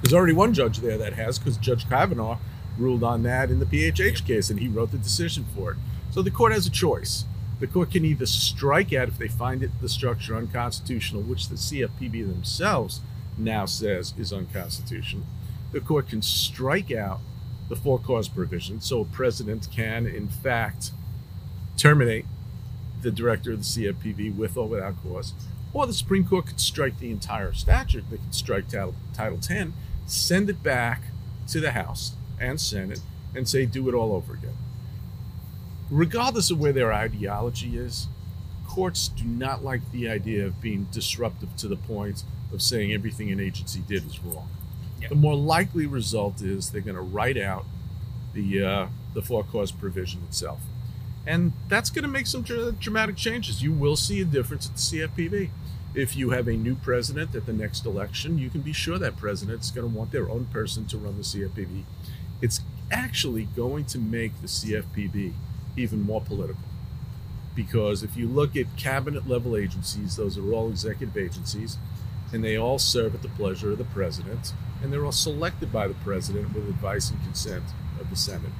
there's 0.00 0.14
already 0.14 0.32
one 0.32 0.54
judge 0.54 0.78
there 0.78 0.98
that 0.98 1.14
has, 1.14 1.38
because 1.38 1.56
Judge 1.56 1.88
Kavanaugh 1.88 2.38
ruled 2.78 3.02
on 3.02 3.22
that 3.24 3.50
in 3.50 3.58
the 3.58 3.66
PHH 3.66 4.24
case, 4.24 4.50
and 4.50 4.60
he 4.60 4.68
wrote 4.68 4.92
the 4.92 4.98
decision 4.98 5.44
for 5.54 5.72
it. 5.72 5.76
So 6.10 6.22
the 6.22 6.30
court 6.30 6.52
has 6.52 6.66
a 6.66 6.70
choice. 6.70 7.24
The 7.60 7.66
court 7.66 7.90
can 7.92 8.04
either 8.04 8.26
strike 8.26 8.92
out 8.92 9.08
if 9.08 9.18
they 9.18 9.28
find 9.28 9.62
it 9.62 9.70
the 9.80 9.88
structure 9.88 10.36
unconstitutional, 10.36 11.22
which 11.22 11.48
the 11.48 11.54
CFPB 11.54 12.26
themselves 12.26 13.00
now 13.38 13.66
says 13.66 14.14
is 14.18 14.32
unconstitutional. 14.32 15.24
The 15.72 15.80
court 15.80 16.08
can 16.08 16.22
strike 16.22 16.92
out 16.92 17.20
the 17.68 17.76
for 17.76 17.98
cause 17.98 18.28
provision, 18.28 18.80
so 18.80 19.00
a 19.00 19.04
president 19.04 19.68
can, 19.70 20.06
in 20.06 20.28
fact, 20.28 20.90
terminate 21.76 22.26
the 23.02 23.10
director 23.10 23.52
of 23.52 23.58
the 23.58 23.64
CFPB 23.64 24.36
with 24.36 24.56
or 24.56 24.68
without 24.68 24.94
cause, 25.02 25.34
or 25.72 25.86
the 25.86 25.92
Supreme 25.92 26.24
Court 26.24 26.46
could 26.46 26.60
strike 26.60 26.98
the 26.98 27.10
entire 27.10 27.52
statute. 27.52 28.04
They 28.10 28.18
could 28.18 28.34
strike 28.34 28.68
Title, 28.68 28.94
Title 29.14 29.38
10, 29.38 29.72
send 30.06 30.50
it 30.50 30.62
back 30.62 31.02
to 31.48 31.60
the 31.60 31.72
House 31.72 32.12
and 32.38 32.60
Senate, 32.60 33.00
and 33.34 33.48
say, 33.48 33.66
do 33.66 33.88
it 33.88 33.94
all 33.94 34.12
over 34.12 34.34
again. 34.34 34.56
Regardless 35.90 36.50
of 36.50 36.58
where 36.58 36.72
their 36.72 36.92
ideology 36.92 37.76
is, 37.76 38.08
courts 38.66 39.08
do 39.08 39.24
not 39.24 39.62
like 39.62 39.90
the 39.92 40.08
idea 40.08 40.46
of 40.46 40.60
being 40.60 40.86
disruptive 40.90 41.54
to 41.56 41.68
the 41.68 41.76
point 41.76 42.24
of 42.52 42.62
saying 42.62 42.92
everything 42.92 43.30
an 43.30 43.40
agency 43.40 43.80
did 43.86 44.06
is 44.06 44.18
wrong. 44.20 44.48
Yeah. 45.00 45.08
The 45.08 45.14
more 45.14 45.34
likely 45.34 45.86
result 45.86 46.40
is 46.40 46.70
they're 46.70 46.80
going 46.80 46.96
to 46.96 47.02
write 47.02 47.36
out 47.36 47.64
the 48.32 48.64
uh, 48.64 48.86
the 49.14 49.22
for 49.22 49.44
cause 49.44 49.72
provision 49.72 50.22
itself, 50.28 50.60
and 51.26 51.52
that's 51.68 51.90
going 51.90 52.02
to 52.02 52.08
make 52.08 52.26
some 52.26 52.42
dr- 52.42 52.78
dramatic 52.80 53.16
changes. 53.16 53.62
You 53.62 53.72
will 53.72 53.96
see 53.96 54.20
a 54.20 54.24
difference 54.24 54.66
at 54.68 54.74
the 54.74 54.80
CFPB. 54.80 55.50
If 55.94 56.16
you 56.16 56.30
have 56.30 56.48
a 56.48 56.56
new 56.56 56.74
president 56.74 57.34
at 57.34 57.46
the 57.46 57.52
next 57.52 57.84
election, 57.84 58.38
you 58.38 58.48
can 58.48 58.62
be 58.62 58.72
sure 58.72 58.98
that 58.98 59.16
president's 59.16 59.70
going 59.70 59.90
to 59.90 59.96
want 59.96 60.10
their 60.10 60.28
own 60.30 60.46
person 60.46 60.86
to 60.86 60.98
run 60.98 61.16
the 61.16 61.22
CFPB. 61.22 61.84
It's 62.40 62.60
actually 62.90 63.44
going 63.44 63.84
to 63.86 63.98
make 63.98 64.40
the 64.40 64.46
CFPB 64.46 65.34
even 65.76 66.02
more 66.02 66.20
political 66.20 66.62
because 67.54 68.02
if 68.02 68.16
you 68.16 68.28
look 68.28 68.56
at 68.56 68.76
cabinet 68.76 69.28
level 69.28 69.56
agencies, 69.56 70.16
those 70.16 70.38
are 70.38 70.52
all 70.52 70.70
executive 70.70 71.16
agencies, 71.16 71.78
and 72.32 72.42
they 72.42 72.56
all 72.56 72.78
serve 72.78 73.14
at 73.14 73.22
the 73.22 73.28
pleasure 73.28 73.72
of 73.72 73.78
the 73.78 73.84
president, 73.84 74.52
and 74.82 74.92
they're 74.92 75.04
all 75.04 75.12
selected 75.12 75.72
by 75.72 75.86
the 75.86 75.94
president 75.94 76.54
with 76.54 76.68
advice 76.68 77.10
and 77.10 77.22
consent 77.22 77.64
of 78.00 78.08
the 78.10 78.16
Senate. 78.16 78.52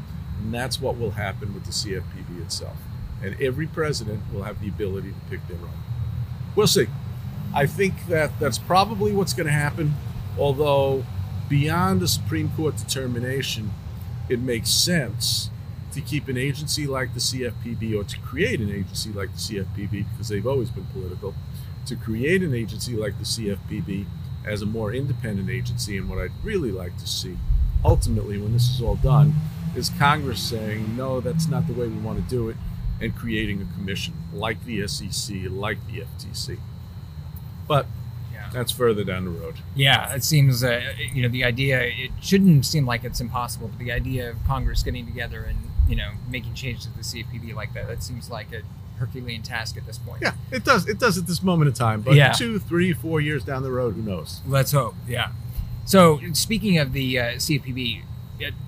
And 0.43 0.53
that's 0.53 0.81
what 0.81 0.99
will 0.99 1.13
happen 1.13 1.55
with 1.55 1.65
the 1.65 1.71
CFPB 1.71 2.43
itself. 2.43 2.77
And 3.23 3.41
every 3.41 3.67
president 3.67 4.23
will 4.33 4.43
have 4.43 4.61
the 4.61 4.69
ability 4.69 5.11
to 5.11 5.31
pick 5.31 5.47
their 5.47 5.59
own. 5.59 5.71
We'll 6.57 6.67
see. 6.67 6.87
I 7.55 7.67
think 7.67 8.07
that 8.09 8.39
that's 8.41 8.59
probably 8.59 9.13
what's 9.13 9.33
going 9.33 9.47
to 9.47 9.53
happen, 9.53 9.95
although 10.39 11.05
beyond 11.49 12.01
the 12.01 12.09
Supreme 12.09 12.51
Court 12.57 12.77
determination, 12.77 13.73
it 14.29 14.41
makes 14.41 14.71
sense 14.71 15.51
to 15.93 16.01
keep 16.01 16.29
an 16.29 16.39
agency 16.39 16.87
like 16.87 17.13
the 17.15 17.21
CFPB 17.21 17.95
or 17.95 18.05
to 18.05 18.19
create 18.21 18.61
an 18.61 18.71
agency 18.71 19.13
like 19.13 19.31
the 19.33 19.39
CFPB 19.39 20.07
because 20.11 20.29
they've 20.29 20.47
always 20.47 20.71
been 20.71 20.87
political, 20.87 21.35
to 21.87 21.97
create 21.97 22.43
an 22.43 22.55
agency 22.55 22.97
like 22.97 23.19
the 23.19 23.25
CFPB 23.25 24.07
as 24.47 24.63
a 24.63 24.67
more 24.67 24.93
independent 24.93 25.51
agency. 25.51 25.97
And 25.99 26.09
what 26.09 26.19
I'd 26.19 26.33
really 26.43 26.73
like 26.73 26.97
to 26.99 27.07
see, 27.07 27.37
ultimately, 27.85 28.39
when 28.39 28.53
this 28.55 28.71
is 28.71 28.81
all 28.81 28.97
done, 28.97 29.35
is 29.77 29.91
Congress 29.99 30.41
saying, 30.41 30.97
no, 30.97 31.21
that's 31.21 31.49
not 31.49 31.67
the 31.67 31.73
way 31.73 31.87
we 31.89 31.97
want 31.99 32.19
to 32.23 32.29
do 32.29 32.49
it, 32.49 32.57
and 33.01 33.15
creating 33.17 33.61
a 33.63 33.75
commission 33.75 34.15
like 34.33 34.65
the 34.65 34.87
SEC, 34.87 35.37
like 35.51 35.79
the 35.89 36.01
FTC. 36.03 36.59
But 37.67 37.87
Yeah. 38.33 38.49
that's 38.53 38.73
further 38.73 39.05
down 39.05 39.25
the 39.25 39.31
road. 39.31 39.57
Yeah, 39.75 40.13
it 40.15 40.25
seems, 40.25 40.63
uh, 40.63 40.81
you 41.13 41.23
know, 41.23 41.29
the 41.29 41.45
idea, 41.45 41.81
it 41.83 42.11
shouldn't 42.21 42.67
seem 42.67 42.87
like 42.87 43.05
it's 43.05 43.21
impossible, 43.21 43.69
but 43.69 43.79
the 43.79 43.93
idea 43.93 44.31
of 44.31 44.45
Congress 44.47 44.83
getting 44.83 45.07
together 45.07 45.43
and, 45.43 45.59
you 45.89 45.97
know, 45.97 46.11
making 46.31 46.55
changes 46.55 46.87
to 46.87 46.93
the 46.97 47.03
CFPB 47.05 47.55
like 47.55 47.73
that, 47.75 47.89
that 47.89 48.03
seems 48.03 48.31
like 48.31 48.53
a 48.53 48.63
Herculean 48.99 49.43
task 49.43 49.77
at 49.77 49.87
this 49.87 49.99
point. 49.99 50.23
Yeah, 50.23 50.35
it 50.53 50.65
does. 50.65 50.87
It 50.89 50.99
does 51.01 51.19
at 51.19 51.27
this 51.27 51.43
moment 51.43 51.69
in 51.69 51.75
time. 51.75 52.03
But 52.03 52.15
Yeah. 52.15 52.33
two, 52.33 52.59
three, 52.61 52.93
four 52.93 53.21
years 53.21 53.43
down 53.43 53.63
the 53.65 53.73
road, 53.73 53.95
who 53.95 54.03
knows? 54.03 54.43
Let's 54.47 54.71
hope. 54.73 54.95
Yeah. 55.09 55.31
So 55.85 56.21
speaking 56.35 56.79
of 56.79 56.93
the 56.93 57.19
uh, 57.19 57.25
CFPB, 57.39 58.03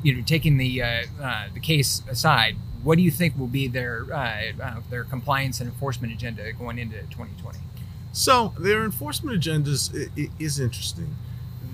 you 0.02 0.16
know, 0.16 0.22
taking 0.24 0.56
the 0.56 0.82
uh, 0.82 1.02
uh, 1.22 1.46
the 1.52 1.60
case 1.60 2.02
aside, 2.08 2.56
what 2.82 2.96
do 2.96 3.02
you 3.02 3.10
think 3.10 3.38
will 3.38 3.46
be 3.46 3.68
their 3.68 4.06
uh, 4.12 4.52
uh, 4.62 4.80
their 4.90 5.04
compliance 5.04 5.60
and 5.60 5.68
enforcement 5.68 6.12
agenda 6.12 6.52
going 6.52 6.78
into 6.78 6.96
2020? 7.02 7.58
So 8.12 8.54
their 8.58 8.84
enforcement 8.84 9.36
agenda 9.36 9.70
is 9.70 10.60
interesting. 10.60 11.16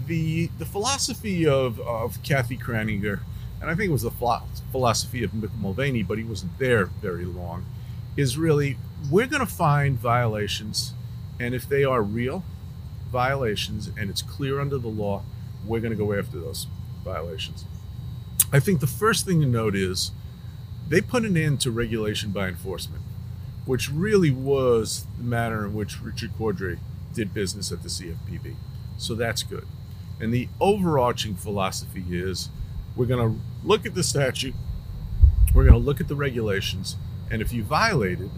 The 0.07 0.51
the 0.59 0.67
philosophy 0.67 1.47
of, 1.47 1.81
of 1.81 2.23
Kathy 2.23 2.57
Kraninger, 2.57 3.21
and 3.61 3.71
I 3.71 3.75
think 3.75 3.91
it 3.91 3.93
was 3.93 4.03
the 4.03 4.43
philosophy 4.73 5.23
of 5.23 5.33
Mick 5.33 5.55
Mulvaney, 5.59 6.03
but 6.03 6.19
he 6.19 6.25
wasn't 6.25 6.59
there 6.59 6.87
very 6.87 7.27
long, 7.27 7.67
is 8.17 8.39
really 8.39 8.79
we're 9.11 9.27
going 9.27 9.45
to 9.45 9.53
find 9.53 9.99
violations, 9.99 10.95
and 11.39 11.55
if 11.55 11.69
they 11.69 11.85
are 11.85 12.03
real 12.03 12.45
violations 13.11 13.91
and 13.99 14.09
it's 14.09 14.23
clear 14.23 14.61
under 14.61 14.79
the 14.79 14.89
law, 14.89 15.23
we're 15.67 15.81
going 15.81 15.97
to 15.97 15.97
go 15.97 16.13
after 16.13 16.39
those 16.39 16.67
violations. 17.05 17.65
I 18.53 18.61
think 18.61 18.81
the 18.81 18.87
first 18.87 19.27
thing 19.27 19.41
to 19.41 19.47
note 19.47 19.75
is 19.77 20.13
they 20.89 21.01
put 21.01 21.25
an 21.25 21.37
end 21.37 21.61
to 21.63 21.71
regulation 21.71 22.31
by 22.31 22.49
enforcement 22.49 23.03
which 23.71 23.89
really 23.89 24.31
was 24.31 25.07
the 25.17 25.23
manner 25.23 25.65
in 25.65 25.75
which 25.75 26.01
Richard 26.01 26.33
Cordray 26.39 26.79
did 27.15 27.35
business 27.35 27.71
at 27.71 27.83
the 27.83 27.89
CFPB. 27.89 28.57
So 28.99 29.15
that's 29.15 29.43
good. 29.43 29.67
And 30.21 30.35
the 30.35 30.49
overarching 30.61 31.35
philosophy 31.35 32.05
is 32.11 32.49
we're 32.97 33.07
going 33.07 33.33
to 33.33 33.41
look 33.65 33.87
at 33.87 33.95
the 33.95 34.03
statute, 34.03 34.55
we're 35.55 35.63
going 35.63 35.81
to 35.81 35.87
look 35.87 36.01
at 36.01 36.09
the 36.09 36.17
regulations, 36.17 36.97
and 37.31 37.41
if 37.41 37.53
you 37.53 37.63
violate 37.63 38.21
it, 38.21 38.31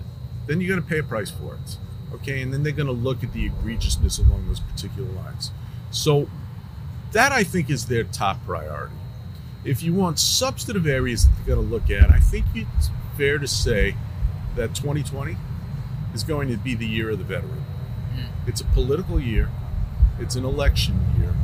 then 0.47 0.61
you're 0.61 0.69
going 0.69 0.83
to 0.83 0.89
pay 0.89 0.99
a 0.99 1.03
price 1.03 1.31
for 1.31 1.55
it. 1.55 1.79
Okay, 2.13 2.43
and 2.43 2.53
then 2.53 2.63
they're 2.63 2.73
going 2.73 2.87
to 2.87 2.93
look 2.93 3.25
at 3.25 3.33
the 3.33 3.49
egregiousness 3.49 4.19
along 4.19 4.47
those 4.47 4.61
particular 4.61 5.09
lines. 5.13 5.51
So 5.91 6.29
that 7.13 7.33
I 7.33 7.43
think 7.43 7.71
is 7.71 7.87
their 7.87 8.05
top 8.05 8.45
priority. 8.45 8.95
If 9.65 9.83
you 9.83 9.95
want 9.95 10.19
substantive 10.19 10.87
areas 10.87 11.27
that 11.27 11.33
you're 11.39 11.57
going 11.57 11.69
to 11.69 11.73
look 11.73 11.91
at, 11.91 12.11
I 12.11 12.19
think 12.19 12.47
it's 12.55 12.91
fair 13.17 13.39
to 13.39 13.47
say 13.47 13.95
that 14.57 14.75
2020 14.75 15.37
is 16.15 16.25
going 16.25 16.49
to 16.49 16.57
be 16.57 16.75
the 16.75 16.87
year 16.87 17.11
of 17.11 17.19
the 17.19 17.25
veteran. 17.25 17.65
It's 18.47 18.61
a 18.61 18.65
political 18.65 19.21
year, 19.21 19.51
it's 20.19 20.35
an 20.35 20.45
election 20.45 21.01
year, 21.19 21.35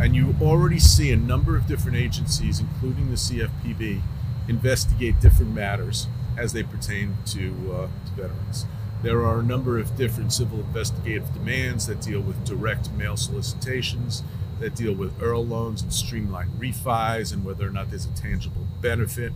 and 0.00 0.14
you 0.16 0.34
already 0.42 0.78
see 0.78 1.12
a 1.12 1.16
number 1.16 1.56
of 1.56 1.66
different 1.66 1.96
agencies, 1.96 2.60
including 2.60 3.08
the 3.10 3.16
CFPB, 3.16 4.02
investigate 4.48 5.20
different 5.20 5.54
matters 5.54 6.08
as 6.36 6.52
they 6.52 6.62
pertain 6.62 7.16
to, 7.26 7.54
uh, 7.72 7.86
to 8.06 8.12
veterans. 8.22 8.66
There 9.02 9.24
are 9.24 9.38
a 9.38 9.42
number 9.44 9.78
of 9.78 9.96
different 9.96 10.32
civil 10.32 10.60
investigative 10.60 11.32
demands 11.32 11.86
that 11.86 12.00
deal 12.00 12.20
with 12.20 12.44
direct 12.44 12.90
mail 12.92 13.16
solicitations, 13.16 14.22
that 14.60 14.74
deal 14.74 14.92
with 14.92 15.18
IRRRL 15.18 15.48
loans 15.48 15.82
and 15.82 15.92
streamline 15.92 16.50
refis, 16.58 17.32
and 17.32 17.44
whether 17.44 17.66
or 17.66 17.70
not 17.70 17.90
there's 17.90 18.06
a 18.06 18.14
tangible 18.14 18.66
benefit. 18.80 19.32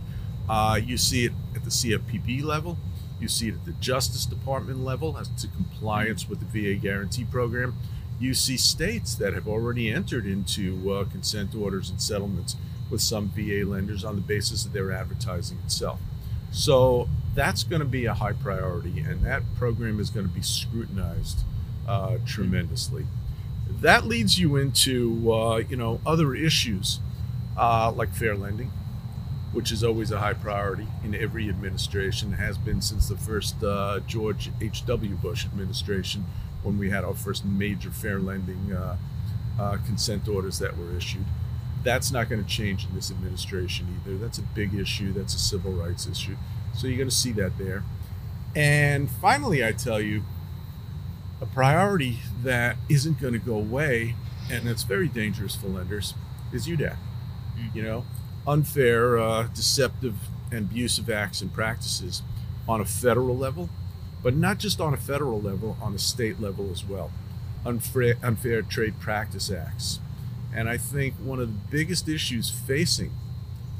Uh, 0.49 0.79
you 0.83 0.97
see 0.97 1.25
it 1.25 1.33
at 1.55 1.63
the 1.63 1.69
CFPB 1.69 2.43
level. 2.43 2.77
You 3.19 3.27
see 3.27 3.49
it 3.49 3.55
at 3.55 3.65
the 3.65 3.71
Justice 3.73 4.25
Department 4.25 4.83
level 4.83 5.17
as 5.17 5.29
to 5.29 5.47
compliance 5.47 6.27
with 6.27 6.39
the 6.39 6.45
VA 6.45 6.79
guarantee 6.79 7.23
program. 7.23 7.75
You 8.19 8.33
see 8.33 8.57
states 8.57 9.15
that 9.15 9.33
have 9.33 9.47
already 9.47 9.89
entered 9.89 10.25
into 10.25 10.91
uh, 10.91 11.05
consent 11.05 11.55
orders 11.55 11.89
and 11.89 12.01
settlements 12.01 12.55
with 12.89 13.01
some 13.01 13.29
VA 13.29 13.65
lenders 13.65 14.03
on 14.03 14.15
the 14.15 14.21
basis 14.21 14.65
of 14.65 14.73
their 14.73 14.91
advertising 14.91 15.57
itself. 15.65 15.99
So 16.51 17.09
that's 17.33 17.63
going 17.63 17.79
to 17.79 17.87
be 17.87 18.05
a 18.05 18.13
high 18.13 18.33
priority, 18.33 18.99
and 18.99 19.23
that 19.25 19.41
program 19.55 19.99
is 19.99 20.09
going 20.09 20.27
to 20.27 20.33
be 20.33 20.43
scrutinized 20.43 21.39
uh, 21.87 22.17
tremendously. 22.25 23.07
That 23.67 24.05
leads 24.05 24.39
you 24.39 24.55
into 24.55 25.31
uh, 25.31 25.57
you 25.57 25.75
know 25.75 25.99
other 26.05 26.35
issues 26.35 26.99
uh, 27.57 27.91
like 27.91 28.13
fair 28.13 28.35
lending 28.35 28.71
which 29.53 29.71
is 29.71 29.83
always 29.83 30.11
a 30.11 30.19
high 30.19 30.33
priority 30.33 30.87
in 31.03 31.13
every 31.13 31.47
administration, 31.47 32.33
has 32.33 32.57
been 32.57 32.81
since 32.81 33.07
the 33.07 33.15
first 33.15 33.63
uh, 33.63 33.99
George 34.07 34.49
H.W. 34.59 35.15
Bush 35.15 35.45
administration 35.45 36.25
when 36.63 36.79
we 36.79 36.89
had 36.89 37.03
our 37.03 37.13
first 37.13 37.45
major 37.45 37.91
fair 37.91 38.19
lending 38.19 38.73
uh, 38.73 38.97
uh, 39.59 39.77
consent 39.85 40.27
orders 40.27 40.57
that 40.57 40.75
were 40.75 40.95
issued. 40.97 41.25
That's 41.83 42.11
not 42.11 42.29
going 42.29 42.43
to 42.43 42.49
change 42.49 42.85
in 42.85 42.95
this 42.95 43.11
administration 43.11 44.01
either. 44.01 44.17
That's 44.17 44.39
a 44.39 44.41
big 44.41 44.73
issue, 44.73 45.13
that's 45.13 45.35
a 45.35 45.39
civil 45.39 45.71
rights 45.71 46.07
issue. 46.07 46.35
So 46.73 46.87
you're 46.87 46.97
going 46.97 47.09
to 47.09 47.15
see 47.15 47.33
that 47.33 47.57
there. 47.59 47.83
And 48.55 49.09
finally, 49.09 49.63
I 49.63 49.71
tell 49.71 50.01
you, 50.01 50.23
a 51.43 51.45
priority 51.47 52.19
that 52.41 52.77
isn't 52.87 53.19
going 53.19 53.33
to 53.33 53.39
go 53.39 53.55
away 53.55 54.15
and 54.49 54.65
that's 54.65 54.83
very 54.83 55.09
dangerous 55.09 55.55
for 55.55 55.67
lenders 55.67 56.13
is 56.53 56.67
UDAC. 56.67 56.95
Mm. 57.57 57.75
You 57.75 57.83
know, 57.83 58.05
unfair, 58.47 59.17
uh, 59.17 59.43
deceptive, 59.53 60.15
and 60.51 60.71
abusive 60.71 61.09
acts 61.09 61.41
and 61.41 61.53
practices 61.53 62.21
on 62.67 62.79
a 62.79 62.85
federal 62.85 63.35
level, 63.35 63.69
but 64.21 64.35
not 64.35 64.57
just 64.57 64.79
on 64.79 64.93
a 64.93 64.97
federal 64.97 65.41
level, 65.41 65.77
on 65.81 65.93
a 65.93 65.99
state 65.99 66.39
level 66.39 66.71
as 66.71 66.85
well. 66.85 67.11
Unfair, 67.65 68.15
unfair 68.21 68.61
trade 68.61 68.99
practice 68.99 69.51
acts. 69.51 69.99
And 70.55 70.69
I 70.69 70.77
think 70.77 71.15
one 71.15 71.39
of 71.39 71.47
the 71.47 71.59
biggest 71.71 72.07
issues 72.07 72.49
facing 72.49 73.11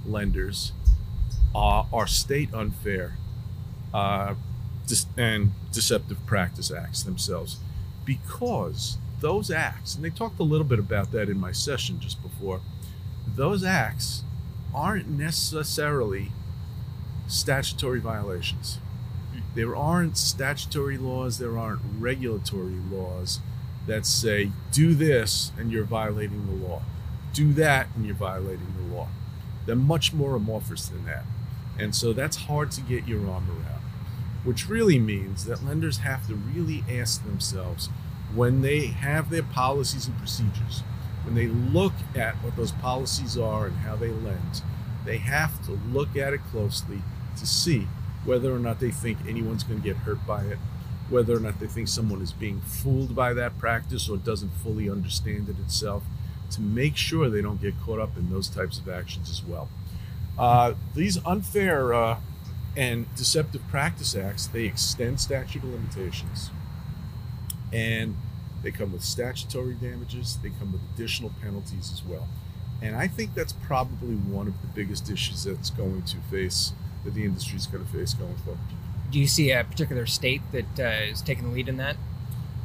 lenders 0.05 0.73
are, 1.53 1.87
are 1.93 2.07
state 2.07 2.53
unfair 2.53 3.17
uh, 3.93 4.33
and 5.17 5.51
deceptive 5.71 6.25
practice 6.25 6.71
acts 6.71 7.03
themselves 7.03 7.57
because 8.05 8.97
those 9.21 9.49
acts, 9.49 9.95
and 9.95 10.03
they 10.03 10.09
talked 10.09 10.39
a 10.39 10.43
little 10.43 10.65
bit 10.65 10.79
about 10.79 11.11
that 11.11 11.29
in 11.29 11.39
my 11.39 11.51
session 11.51 11.99
just 11.99 12.21
before, 12.21 12.59
those 13.25 13.63
acts 13.63 14.23
aren't 14.73 15.07
necessarily 15.07 16.31
statutory 17.27 17.99
violations. 17.99 18.79
there 19.55 19.75
aren't 19.75 20.17
statutory 20.17 20.97
laws, 20.97 21.37
there 21.37 21.57
aren't 21.57 21.81
regulatory 21.99 22.79
laws 22.91 23.39
that 23.87 24.05
say, 24.05 24.51
do 24.71 24.93
this 24.95 25.51
and 25.57 25.71
you're 25.71 25.83
violating 25.83 26.45
the 26.47 26.67
law, 26.67 26.81
do 27.33 27.53
that 27.53 27.87
and 27.95 28.05
you're 28.05 28.15
violating 28.15 28.73
the 28.77 28.95
law. 28.95 29.07
They're 29.65 29.75
much 29.75 30.13
more 30.13 30.35
amorphous 30.35 30.87
than 30.87 31.05
that. 31.05 31.23
And 31.77 31.95
so 31.95 32.13
that's 32.13 32.37
hard 32.37 32.71
to 32.71 32.81
get 32.81 33.07
your 33.07 33.19
arm 33.29 33.49
around, 33.49 33.62
which 34.43 34.69
really 34.69 34.99
means 34.99 35.45
that 35.45 35.63
lenders 35.65 35.99
have 35.99 36.27
to 36.27 36.35
really 36.35 36.83
ask 36.89 37.23
themselves 37.23 37.89
when 38.35 38.61
they 38.61 38.87
have 38.87 39.29
their 39.29 39.43
policies 39.43 40.07
and 40.07 40.17
procedures, 40.17 40.83
when 41.23 41.35
they 41.35 41.47
look 41.47 41.93
at 42.15 42.35
what 42.43 42.55
those 42.55 42.71
policies 42.71 43.37
are 43.37 43.67
and 43.67 43.77
how 43.77 43.95
they 43.95 44.09
lend, 44.09 44.61
they 45.05 45.17
have 45.17 45.63
to 45.65 45.79
look 45.91 46.15
at 46.17 46.33
it 46.33 46.41
closely 46.51 47.01
to 47.37 47.45
see 47.45 47.87
whether 48.25 48.53
or 48.53 48.59
not 48.59 48.79
they 48.79 48.91
think 48.91 49.17
anyone's 49.27 49.63
going 49.63 49.81
to 49.81 49.87
get 49.87 49.97
hurt 49.97 50.25
by 50.25 50.43
it, 50.43 50.57
whether 51.09 51.35
or 51.35 51.39
not 51.39 51.59
they 51.59 51.67
think 51.67 51.87
someone 51.87 52.21
is 52.21 52.31
being 52.31 52.61
fooled 52.61 53.15
by 53.15 53.33
that 53.33 53.57
practice 53.59 54.09
or 54.09 54.17
doesn't 54.17 54.51
fully 54.51 54.89
understand 54.89 55.49
it 55.49 55.59
itself, 55.59 56.03
to 56.49 56.61
make 56.61 56.95
sure 56.95 57.29
they 57.29 57.41
don't 57.41 57.61
get 57.61 57.73
caught 57.81 57.99
up 57.99 58.17
in 58.17 58.29
those 58.29 58.47
types 58.47 58.79
of 58.79 58.87
actions 58.87 59.29
as 59.29 59.43
well. 59.43 59.69
Uh, 60.37 60.73
these 60.95 61.23
unfair 61.25 61.93
uh, 61.93 62.17
and 62.75 63.13
deceptive 63.15 63.67
practice 63.67 64.15
acts 64.15 64.47
they 64.47 64.65
extend 64.65 65.19
statute 65.19 65.63
of 65.63 65.69
limitations, 65.69 66.49
and 67.71 68.15
they 68.63 68.71
come 68.71 68.93
with 68.93 69.03
statutory 69.03 69.73
damages. 69.73 70.39
They 70.41 70.49
come 70.49 70.71
with 70.71 70.81
additional 70.93 71.31
penalties 71.41 71.91
as 71.91 72.03
well. 72.03 72.27
And 72.81 72.95
I 72.95 73.07
think 73.07 73.33
that's 73.33 73.53
probably 73.53 74.15
one 74.15 74.47
of 74.47 74.61
the 74.61 74.67
biggest 74.67 75.09
issues 75.09 75.43
that's 75.43 75.69
going 75.69 76.03
to 76.03 76.17
face 76.29 76.73
that 77.05 77.13
the 77.13 77.23
industry 77.23 77.57
is 77.57 77.67
going 77.67 77.85
to 77.85 77.91
face 77.91 78.13
going 78.13 78.35
forward. 78.37 78.59
Do 79.11 79.19
you 79.19 79.27
see 79.27 79.51
a 79.51 79.63
particular 79.63 80.05
state 80.05 80.41
that 80.51 80.79
uh, 80.79 81.11
is 81.11 81.21
taking 81.21 81.45
the 81.45 81.51
lead 81.51 81.69
in 81.69 81.77
that? 81.77 81.97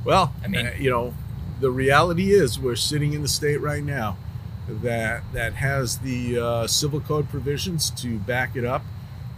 Well, 0.05 0.33
I 0.42 0.49
mean, 0.49 0.66
uh, 0.66 0.73
you 0.79 0.90
know, 0.90 1.14
the 1.61 1.71
reality 1.71 2.33
is 2.33 2.59
we're 2.59 2.77
sitting 2.77 3.12
in 3.12 3.23
the 3.23 3.29
state 3.29 3.61
right 3.61 3.83
now 3.83 4.16
that 4.68 5.23
that 5.33 5.55
has 5.55 5.99
the 5.99 6.38
uh, 6.38 6.66
civil 6.66 7.01
code 7.01 7.29
provisions 7.29 7.90
to 7.90 8.18
back 8.18 8.57
it 8.57 8.64
up 8.64 8.83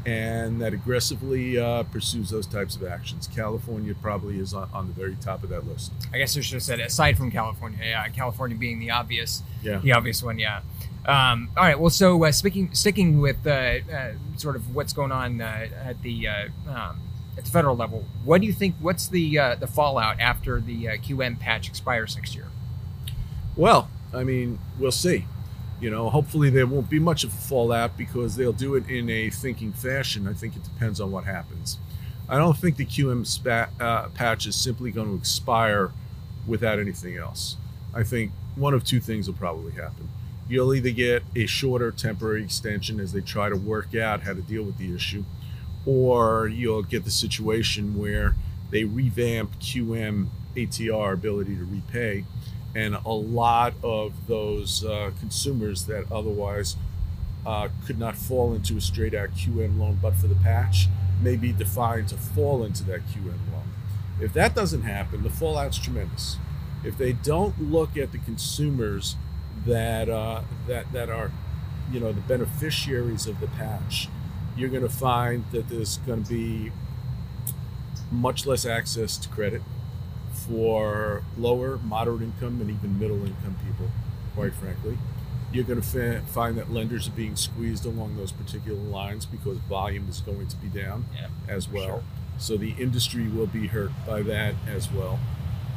and 0.07 0.61
that 0.61 0.73
aggressively 0.73 1.59
uh, 1.59 1.83
pursues 1.85 2.31
those 2.31 2.47
types 2.47 2.75
of 2.77 2.85
actions. 2.85 3.27
California 3.27 3.95
probably 3.95 4.39
is 4.39 4.55
on, 4.55 4.69
on, 4.73 4.87
the 4.87 4.95
very 4.95 5.17
top 5.17 5.43
of 5.43 5.51
that 5.51 5.67
list. 5.67 5.93
I 6.13 6.19
guess 6.19 6.37
I 6.37 6.41
should 6.41 6.55
have 6.55 6.63
said 6.63 6.81
aside 6.81 7.17
from 7.17 7.31
California, 7.31 7.79
yeah, 7.83 8.09
California 8.09 8.57
being 8.57 8.79
the 8.79 8.91
obvious, 8.91 9.43
yeah. 9.63 9.79
the 9.79 9.93
obvious 9.93 10.23
one, 10.23 10.39
yeah. 10.39 10.63
Um, 11.07 11.51
all 11.57 11.65
right. 11.65 11.79
Well, 11.79 11.91
so 11.91 12.25
uh, 12.25 12.33
speaking, 12.33 12.75
sticking 12.75 13.21
with 13.21 13.47
uh, 13.47 13.51
uh, 13.51 14.13
sort 14.37 14.57
of 14.57 14.75
what's 14.75 14.93
going 14.93 15.13
on 15.13 15.41
uh, 15.41 15.69
at 15.85 16.03
the 16.03 16.29
uh, 16.29 16.49
um, 16.69 17.01
at 17.39 17.45
the 17.45 17.51
federal 17.51 17.77
level, 17.77 18.05
what 18.25 18.41
do 18.41 18.47
you 18.47 18.53
think? 18.53 18.75
What's 18.81 19.09
the 19.09 19.39
uh, 19.39 19.55
the 19.55 19.67
fallout 19.67 20.21
after 20.21 20.61
the 20.61 20.85
QM 20.85 21.41
patch 21.41 21.69
expires 21.69 22.17
next 22.17 22.35
year? 22.35 22.49
Well, 23.57 23.91
I 24.13 24.25
mean, 24.25 24.59
we'll 24.79 24.93
see. 24.93 25.27
You 25.81 25.91
know, 25.91 26.11
hopefully 26.11 26.51
there 26.51 26.67
won't 26.67 26.91
be 26.91 26.99
much 26.99 27.25
of 27.25 27.33
a 27.33 27.37
fallout 27.37 27.97
because 27.97 28.37
they'll 28.37 28.53
do 28.53 28.75
it 28.75 28.89
in 28.89 29.09
a 29.09 29.31
thinking 29.31 29.73
fashion. 29.73 30.29
I 30.29 30.35
think 30.35 30.57
it 30.57 30.63
depends 30.63 31.01
on 31.01 31.11
what 31.11 31.25
happens. 31.25 31.79
I 32.29 32.37
don't 32.37 32.57
think 32.57 32.77
the 32.77 32.85
QM 32.85 33.27
spa- 33.27 33.71
uh, 33.81 34.09
patch 34.09 34.47
is 34.47 34.55
simply 34.55 34.91
going 34.91 35.09
to 35.09 35.15
expire 35.17 35.91
without 36.47 36.79
anything 36.79 37.17
else. 37.17 37.57
I 37.95 38.03
think 38.03 38.33
one 38.55 38.75
of 38.75 38.85
two 38.85 39.01
things 39.01 39.27
will 39.27 39.35
probably 39.35 39.73
happen 39.73 40.09
you'll 40.51 40.75
either 40.75 40.91
get 40.91 41.23
a 41.37 41.47
shorter 41.47 41.93
temporary 41.93 42.43
extension 42.43 42.99
as 42.99 43.13
they 43.13 43.21
try 43.21 43.49
to 43.49 43.57
work 43.57 43.95
out 43.95 44.23
how 44.23 44.35
to 44.35 44.43
deal 44.43 44.65
with 44.65 44.77
the 44.79 44.93
issue, 44.93 45.25
or 45.87 46.49
you'll 46.49 46.83
get 46.83 47.05
the 47.05 47.11
situation 47.11 47.97
where 47.97 48.35
they 48.71 48.83
revamp 48.83 49.59
QM 49.61 50.27
ATR 50.57 51.15
ability 51.15 51.55
to 51.55 51.65
repay, 51.65 52.25
and 52.75 52.95
a 52.95 53.13
lot 53.13 53.75
of 53.83 54.27
those 54.29 54.85
uh, 54.85 55.11
consumers 55.19 55.87
that 55.87 56.11
otherwise 56.11 56.77
uh, 57.47 57.69
could 57.87 57.99
not 57.99 58.17
fall 58.17 58.55
into 58.55 58.77
a 58.77 58.81
straight 58.81 59.15
out 59.15 59.31
QM 59.31 59.79
loan 59.79 59.99
but 60.01 60.15
for 60.15 60.27
the 60.27 60.35
patch 60.37 60.87
may 61.23 61.37
be 61.37 61.53
defined 61.53 62.09
to 62.09 62.17
fall 62.17 62.65
into 62.65 62.85
that 62.85 63.01
QM 63.09 63.27
loan. 63.53 63.71
If 64.21 64.33
that 64.35 64.55
doesn't 64.55 64.83
happen, 64.83 65.23
the 65.23 65.31
fallout's 65.31 65.79
tremendous. 65.79 66.37
If 66.85 66.97
they 66.97 67.13
don't 67.13 67.71
look 67.71 67.97
at 67.97 68.13
the 68.13 68.19
consumers 68.19 69.17
that 69.67 70.09
uh, 70.09 70.43
that 70.67 70.93
that 70.93 71.11
are 71.11 71.31
you 71.93 72.01
know 72.01 72.13
the 72.13 72.21
beneficiaries 72.23 73.27
of 73.27 73.41
the 73.41 73.49
patch, 73.49 74.09
you're 74.57 74.69
going 74.69 74.83
to 74.83 74.89
find 74.89 75.45
that 75.53 75.69
there's 75.69 75.99
going 75.99 76.25
to 76.25 76.31
be 76.31 76.73
much 78.11 78.47
less 78.47 78.67
access 78.67 79.17
to 79.19 79.29
credit 79.29 79.63
for 80.47 81.23
lower, 81.37 81.79
moderate 81.79 82.23
income, 82.23 82.61
and 82.61 82.71
even 82.71 82.99
middle 82.99 83.25
income 83.25 83.57
people. 83.67 83.91
Quite 84.35 84.55
frankly, 84.55 84.99
you're 85.53 85.65
going 85.65 85.81
to 85.81 86.21
find 86.23 86.57
that 86.57 86.73
lenders 86.73 87.09
are 87.09 87.13
being 87.13 87.37
squeezed 87.37 87.85
along 87.85 88.17
those 88.17 88.33
particular 88.33 88.79
lines 88.79 89.27
because 89.27 89.59
volume 89.59 90.09
is 90.09 90.21
going 90.21 90.47
to 90.49 90.57
be 90.57 90.69
down 90.69 91.07
yeah, 91.15 91.29
as 91.49 91.69
well. 91.69 91.87
Sure. 91.87 92.03
So 92.39 92.57
the 92.57 92.75
industry 92.79 93.29
will 93.29 93.47
be 93.47 93.67
hurt 93.67 93.91
by 94.07 94.23
that 94.23 94.55
as 94.69 94.91
well. 94.91 95.19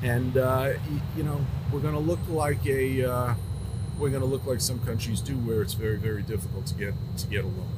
And 0.01 0.37
uh, 0.37 0.73
you 1.15 1.23
know 1.23 1.45
we're 1.71 1.79
going 1.79 1.93
to 1.93 1.99
look 1.99 2.19
like 2.27 2.65
a 2.65 3.09
uh, 3.09 3.33
we're 3.97 4.09
going 4.09 4.21
to 4.21 4.27
look 4.27 4.45
like 4.45 4.59
some 4.59 4.79
countries 4.79 5.21
do, 5.21 5.33
where 5.33 5.61
it's 5.61 5.73
very, 5.73 5.97
very 5.97 6.21
difficult 6.21 6.65
to 6.67 6.73
get 6.75 6.93
to 7.17 7.27
get 7.27 7.43
a 7.43 7.47
loan. 7.47 7.69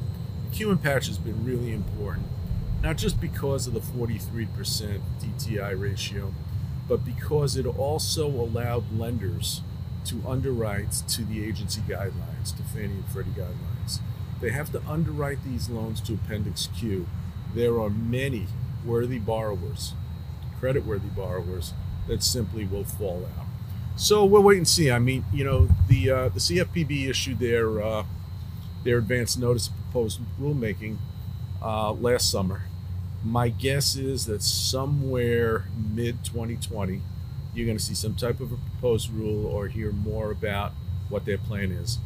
The 0.49 0.57
QM 0.57 0.81
patch 0.81 1.07
has 1.07 1.17
been 1.17 1.43
really 1.45 1.73
important, 1.73 2.27
not 2.81 2.97
just 2.97 3.19
because 3.19 3.67
of 3.67 3.73
the 3.73 3.79
43% 3.79 5.01
DTI 5.19 5.79
ratio, 5.79 6.33
but 6.87 7.05
because 7.05 7.55
it 7.55 7.65
also 7.65 8.27
allowed 8.27 8.97
lenders 8.97 9.61
to 10.05 10.21
underwrite 10.27 10.91
to 11.09 11.23
the 11.23 11.43
agency 11.43 11.81
guidelines, 11.81 12.55
to 12.55 12.63
Fannie 12.63 12.93
and 12.93 13.05
Freddie 13.07 13.31
guidelines. 13.31 13.99
They 14.39 14.51
have 14.51 14.71
to 14.73 14.81
underwrite 14.87 15.43
these 15.43 15.69
loans 15.69 15.99
to 16.01 16.13
Appendix 16.13 16.67
Q. 16.77 17.07
There 17.53 17.79
are 17.79 17.89
many 17.89 18.47
worthy 18.85 19.17
borrowers, 19.17 19.93
credit-worthy 20.59 21.09
borrowers, 21.09 21.73
that 22.07 22.21
simply 22.21 22.65
will 22.65 22.83
fall 22.83 23.27
out. 23.37 23.45
So 23.95 24.25
we'll 24.25 24.43
wait 24.43 24.57
and 24.57 24.67
see. 24.67 24.91
I 24.91 24.99
mean, 24.99 25.25
you 25.33 25.43
know, 25.43 25.69
the 25.87 26.09
uh, 26.09 26.29
the 26.29 26.39
CFPB 26.39 27.09
issued 27.09 27.39
their 27.39 27.81
uh, 27.81 28.03
their 28.83 28.97
advance 28.97 29.37
notice 29.37 29.67
of 29.67 29.73
proposed 29.75 30.19
rulemaking 30.39 30.97
uh, 31.61 31.93
last 31.93 32.29
summer. 32.29 32.63
My 33.25 33.49
guess 33.49 33.95
is 33.95 34.27
that 34.27 34.43
somewhere 34.43 35.65
mid 35.75 36.23
2020, 36.23 37.01
you're 37.55 37.65
going 37.65 37.77
to 37.77 37.83
see 37.83 37.95
some 37.95 38.13
type 38.13 38.39
of 38.39 38.51
a 38.51 38.55
proposed 38.55 39.09
rule 39.09 39.47
or 39.47 39.67
hear 39.67 39.91
more 39.91 40.29
about 40.29 40.73
what 41.09 41.25
their 41.25 41.39
plan 41.39 41.71
is. 41.71 41.97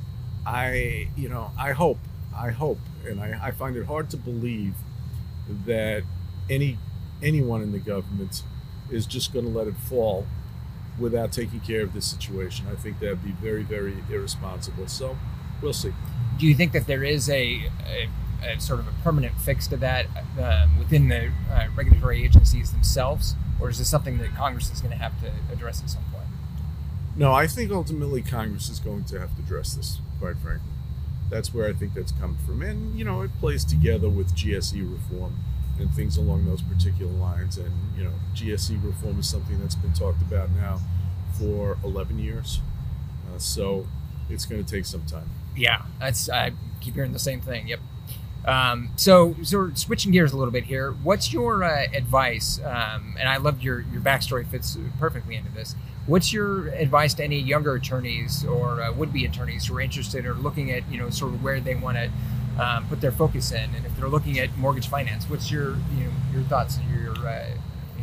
I, 0.46 1.10
you 1.18 1.28
know, 1.28 1.52
I 1.60 1.74
hope, 1.74 2.00
I 2.34 2.52
hope, 2.52 2.80
and 3.06 3.20
I, 3.20 3.38
I 3.48 3.52
find 3.52 3.76
it 3.76 3.86
hard 3.86 4.10
to 4.12 4.18
believe 4.18 4.76
that 5.66 6.04
any 6.50 6.78
anyone 7.22 7.62
in 7.62 7.74
the 7.74 7.80
government 7.80 8.44
is 8.90 9.06
just 9.06 9.34
going 9.34 9.44
to 9.44 9.52
let 9.52 9.68
it 9.68 9.76
fall 9.76 10.26
without 10.98 11.34
taking 11.34 11.60
care 11.60 11.82
of 11.82 11.94
this 11.94 12.06
situation. 12.06 12.66
I 12.72 12.76
think 12.76 13.02
that'd 13.02 13.24
be 13.24 13.32
very, 13.32 13.64
very 13.64 13.98
irresponsible. 14.10 14.88
So 14.88 15.18
we'll 15.62 15.74
see. 15.74 15.94
Do 16.38 16.48
you 16.48 16.56
think 16.56 16.72
that 16.72 16.88
there 16.88 17.04
is 17.04 17.30
a, 17.30 17.70
a, 17.86 18.10
a 18.44 18.60
sort 18.60 18.80
of 18.80 18.88
a 18.88 18.92
permanent 19.04 19.40
fix 19.40 19.68
to 19.68 19.78
that 19.78 20.06
um, 20.42 20.78
within 20.78 21.10
the 21.10 21.32
uh, 21.52 21.68
regulatory 21.76 22.24
agencies 22.24 22.72
themselves, 22.72 23.36
or 23.60 23.70
is 23.70 23.78
this 23.78 23.90
something 23.90 24.18
that 24.20 24.34
Congress 24.36 24.72
is 24.72 24.82
going 24.82 24.92
to 24.92 24.98
have 24.98 25.20
to 25.22 25.32
address 25.52 25.82
at 25.82 25.90
some 25.90 26.04
point? 26.12 26.28
No, 27.16 27.34
I 27.34 27.48
think 27.48 27.72
ultimately 27.72 28.22
Congress 28.22 28.70
is 28.70 28.80
going 28.80 29.04
to 29.06 29.20
have 29.20 29.36
to 29.36 29.42
address 29.42 29.74
this, 29.76 30.00
quite 30.20 30.38
frankly. 30.38 30.70
That's 31.30 31.54
where 31.54 31.68
I 31.68 31.74
think 31.74 31.94
that's 31.94 32.14
come 32.14 32.38
from. 32.46 32.62
And, 32.62 32.98
you 32.98 33.06
know, 33.06 33.22
it 33.22 33.32
plays 33.40 33.64
together 33.64 34.10
with 34.10 34.36
GSE 34.36 34.92
reform 34.92 35.36
and 35.80 35.94
things 35.94 36.18
along 36.18 36.46
those 36.46 36.62
particular 36.62 37.12
lines. 37.12 37.58
And 37.58 37.72
you 37.98 38.04
know, 38.04 38.14
GSE 38.36 38.84
reform 38.84 39.20
is 39.20 39.30
something 39.30 39.60
that's 39.60 39.76
been 39.76 39.94
talked 39.94 40.22
about 40.22 40.50
now 40.52 40.80
for 41.38 41.78
11 41.84 42.20
years. 42.20 42.62
Uh, 43.34 43.38
so 43.38 43.88
it's 44.30 44.46
going 44.46 44.64
to 44.64 44.70
take 44.70 44.86
some 44.86 45.06
time. 45.06 45.30
Yeah, 45.56 45.84
that's 46.00 46.30
I 46.30 46.52
keep 46.80 46.96
hearing 46.96 47.14
the 47.14 47.20
same 47.20 47.42
thing. 47.42 47.68
Yep. 47.68 47.80
Um, 48.46 48.92
so, 48.96 49.36
so 49.44 49.72
switching 49.74 50.12
gears 50.12 50.32
a 50.32 50.38
little 50.38 50.52
bit 50.52 50.64
here, 50.64 50.92
what's 51.04 51.34
your 51.34 51.64
uh, 51.64 51.88
advice? 51.94 52.60
Um, 52.64 53.16
and 53.20 53.28
I 53.28 53.38
loved 53.38 53.64
your 53.64 53.82
your 53.82 54.02
backstory 54.02 54.48
fits 54.48 54.78
perfectly 54.98 55.36
into 55.36 55.52
this. 55.52 55.76
What's 56.08 56.34
your 56.34 56.70
advice 56.70 57.14
to 57.16 57.24
any 57.24 57.40
younger 57.40 57.76
attorneys 57.76 58.44
or 58.46 58.82
uh, 58.82 58.92
would-be 58.92 59.26
attorneys 59.26 59.68
who 59.68 59.78
are 59.78 59.82
interested 59.82 60.26
or 60.26 60.34
looking 60.34 60.72
at 60.72 60.90
you 60.92 60.98
know 60.98 61.10
sort 61.10 61.34
of 61.34 61.44
where 61.44 61.60
they 61.60 61.76
want 61.76 61.98
to 61.98 62.10
um, 62.60 62.88
put 62.88 63.02
their 63.02 63.12
focus 63.12 63.52
in. 63.52 63.74
And 63.76 63.86
if 63.86 63.96
they're 63.98 64.10
looking 64.10 64.40
at 64.40 64.56
mortgage 64.58 64.88
finance, 64.88 65.30
what's 65.30 65.52
your 65.52 65.72
you 65.96 66.06
know 66.06 66.12
your 66.34 66.44
thoughts 66.44 66.78
and 66.78 66.90
your 66.90 67.28
uh, 67.28 67.48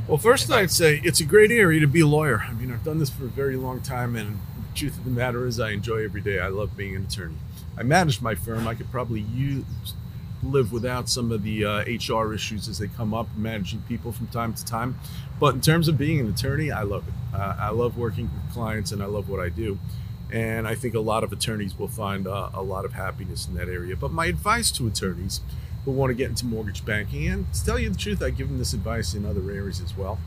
well, 0.09 0.18
first 0.18 0.44
advice? 0.44 0.59
I'd 0.59 0.70
say 0.70 1.01
it's 1.05 1.20
a 1.20 1.25
great 1.25 1.51
area 1.51 1.81
to 1.81 1.87
be 1.87 2.01
a 2.01 2.07
lawyer. 2.07 2.44
I 2.49 2.53
mean, 2.53 2.72
I've 2.72 2.85
done 2.85 2.99
this 2.99 3.11
for 3.11 3.25
a 3.25 3.29
very 3.29 3.57
long 3.57 3.81
time, 3.81 4.16
and 4.16 4.38
the 4.57 4.79
truth 4.79 4.96
of 4.99 5.05
the 5.05 5.11
matter 5.11 5.46
is, 5.46 5.61
I 5.61 5.70
enjoy 5.70 6.05
every 6.05 6.20
day. 6.20 6.38
I 6.38 6.49
love 6.49 6.77
being 6.77 6.96
an 6.96 7.05
attorney. 7.05 7.37
I 7.77 7.83
manage 7.83 8.22
my 8.22 8.35
firm. 8.35 8.66
I 8.66 8.75
could 8.75 8.90
probably 8.90 9.20
use 9.20 9.64
live 10.42 10.72
without 10.72 11.09
some 11.09 11.33
of 11.33 11.42
the 11.42 11.64
uh, 11.64 11.85
HR 11.85 12.33
issues 12.33 12.68
as 12.68 12.79
they 12.79 12.88
come 12.88 13.14
up, 13.14 13.29
managing 13.37 13.83
people 13.83 14.12
from 14.12 14.27
time 14.29 14.55
to 14.55 14.64
time. 14.64 14.99
But 15.40 15.55
in 15.55 15.61
terms 15.61 15.88
of 15.88 15.99
being 15.99 16.20
an 16.20 16.29
attorney, 16.29 16.70
I 16.70 16.83
love 16.83 17.07
it. 17.09 17.14
Uh, 17.35 17.57
I 17.59 17.70
love 17.70 17.96
working 17.96 18.31
with 18.33 18.53
clients 18.53 18.92
and 18.92 19.03
I 19.03 19.07
love 19.07 19.29
what 19.29 19.40
I 19.40 19.49
do. 19.49 19.79
And 20.31 20.66
I 20.66 20.75
think 20.75 20.94
a 20.94 21.01
lot 21.01 21.22
of 21.25 21.33
attorneys 21.33 21.79
will 21.79 21.88
find 21.88 22.27
uh, 22.27 22.51
a 22.53 22.62
lot 22.62 22.85
of 22.85 22.94
happiness 22.94 23.46
in 23.46 23.55
that 23.55 23.68
area. 23.68 23.96
But 23.96 24.12
my 24.12 24.27
advice 24.27 24.70
to 24.72 24.87
attorneys 24.87 25.40
who 25.85 25.92
want 25.92 26.11
to 26.11 26.14
get 26.14 26.29
into 26.29 26.44
mortgage 26.44 26.85
banking, 26.85 27.29
and 27.29 27.53
to 27.55 27.64
tell 27.64 27.79
you 27.79 27.88
the 27.88 27.96
truth, 27.96 28.20
I 28.20 28.31
give 28.31 28.49
them 28.49 28.59
this 28.59 28.72
advice 28.72 29.14
in 29.14 29.25
other 29.25 29.51
areas 29.51 29.81
as 29.81 29.96
well, 29.96 30.18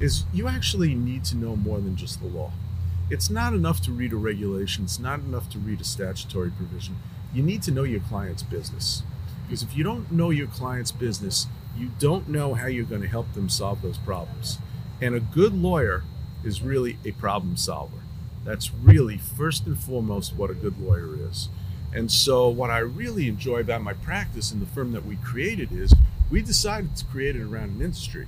is 0.00 0.24
you 0.34 0.48
actually 0.48 0.94
need 0.94 1.24
to 1.24 1.36
know 1.36 1.56
more 1.56 1.80
than 1.80 1.96
just 1.96 2.20
the 2.20 2.26
law. 2.28 2.52
It's 3.10 3.30
not 3.30 3.54
enough 3.54 3.80
to 3.82 3.90
read 3.90 4.12
a 4.12 4.16
regulation, 4.16 4.84
it's 4.84 4.98
not 4.98 5.20
enough 5.20 5.48
to 5.50 5.58
read 5.58 5.80
a 5.80 5.84
statutory 5.84 6.50
provision. 6.50 6.96
You 7.32 7.42
need 7.42 7.62
to 7.62 7.70
know 7.70 7.84
your 7.84 8.00
client's 8.00 8.42
business. 8.42 9.02
Because 9.48 9.62
if 9.62 9.74
you 9.74 9.82
don't 9.82 10.12
know 10.12 10.28
your 10.28 10.46
client's 10.46 10.92
business, 10.92 11.46
you 11.74 11.90
don't 11.98 12.28
know 12.28 12.52
how 12.52 12.66
you're 12.66 12.84
going 12.84 13.00
to 13.00 13.08
help 13.08 13.32
them 13.32 13.48
solve 13.48 13.80
those 13.80 13.96
problems. 13.96 14.58
And 15.00 15.14
a 15.14 15.20
good 15.20 15.54
lawyer 15.54 16.02
is 16.44 16.60
really 16.60 16.98
a 17.02 17.12
problem 17.12 17.56
solver. 17.56 18.02
That's 18.44 18.74
really 18.74 19.16
first 19.16 19.64
and 19.64 19.78
foremost 19.78 20.34
what 20.36 20.50
a 20.50 20.54
good 20.54 20.78
lawyer 20.78 21.16
is. 21.18 21.48
And 21.94 22.12
so, 22.12 22.46
what 22.48 22.68
I 22.68 22.78
really 22.78 23.26
enjoy 23.26 23.60
about 23.60 23.80
my 23.80 23.94
practice 23.94 24.52
and 24.52 24.60
the 24.60 24.66
firm 24.66 24.92
that 24.92 25.06
we 25.06 25.16
created 25.16 25.72
is 25.72 25.94
we 26.30 26.42
decided 26.42 26.94
to 26.96 27.06
create 27.06 27.34
it 27.34 27.42
around 27.42 27.76
an 27.76 27.82
industry. 27.82 28.26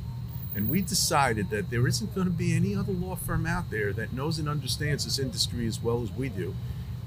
And 0.54 0.70
we 0.70 0.80
decided 0.80 1.50
that 1.50 1.70
there 1.70 1.87
isn't 1.87 2.14
going 2.14 2.26
to 2.26 2.33
be 2.33 2.56
any 2.56 2.74
other 2.74 2.92
law 2.92 3.16
firm 3.16 3.46
out 3.46 3.70
there 3.70 3.92
that 3.92 4.14
knows 4.14 4.38
and 4.38 4.48
understands 4.48 5.04
this 5.04 5.18
industry 5.18 5.66
as 5.66 5.83
well 5.83 6.02
as 6.02 6.11
we 6.11 6.30
do. 6.30 6.54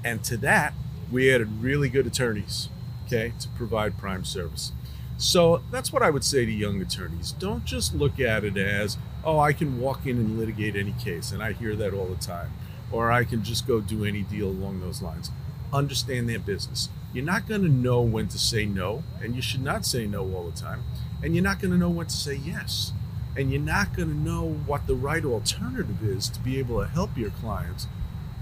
And 0.04 0.22
to 0.24 0.36
that, 0.38 0.74
we 1.10 1.34
added 1.34 1.62
really 1.62 1.88
good 1.88 2.06
attorneys, 2.06 2.68
okay, 3.06 3.32
to 3.40 3.48
provide 3.50 3.98
prime 3.98 4.24
service. 4.24 4.72
So 5.16 5.62
that's 5.70 5.92
what 5.92 6.02
I 6.02 6.10
would 6.10 6.24
say 6.24 6.44
to 6.44 6.50
young 6.50 6.80
attorneys. 6.82 7.32
Don't 7.32 7.64
just 7.64 7.94
look 7.94 8.18
at 8.18 8.44
it 8.44 8.56
as, 8.56 8.98
oh, 9.24 9.38
I 9.38 9.52
can 9.52 9.80
walk 9.80 10.06
in 10.06 10.16
and 10.18 10.38
litigate 10.38 10.74
any 10.74 10.92
case. 10.92 11.30
And 11.30 11.42
I 11.42 11.52
hear 11.52 11.76
that 11.76 11.94
all 11.94 12.06
the 12.06 12.16
time. 12.16 12.52
Or 12.90 13.12
I 13.12 13.24
can 13.24 13.42
just 13.42 13.66
go 13.66 13.80
do 13.80 14.04
any 14.04 14.22
deal 14.22 14.48
along 14.48 14.80
those 14.80 15.02
lines. 15.02 15.30
Understand 15.72 16.28
their 16.28 16.38
business. 16.38 16.88
You're 17.12 17.24
not 17.24 17.46
going 17.46 17.62
to 17.62 17.68
know 17.68 18.02
when 18.02 18.28
to 18.28 18.38
say 18.38 18.66
no, 18.66 19.04
and 19.22 19.36
you 19.36 19.42
should 19.42 19.62
not 19.62 19.86
say 19.86 20.06
no 20.06 20.22
all 20.34 20.50
the 20.50 20.60
time. 20.60 20.82
And 21.22 21.34
you're 21.34 21.44
not 21.44 21.60
going 21.60 21.70
to 21.70 21.78
know 21.78 21.90
when 21.90 22.06
to 22.06 22.16
say 22.16 22.34
yes 22.34 22.92
and 23.36 23.50
you're 23.50 23.60
not 23.60 23.94
going 23.94 24.08
to 24.08 24.14
know 24.14 24.60
what 24.66 24.86
the 24.86 24.94
right 24.94 25.24
alternative 25.24 26.02
is 26.02 26.28
to 26.28 26.40
be 26.40 26.58
able 26.58 26.80
to 26.80 26.88
help 26.88 27.16
your 27.16 27.30
clients 27.30 27.86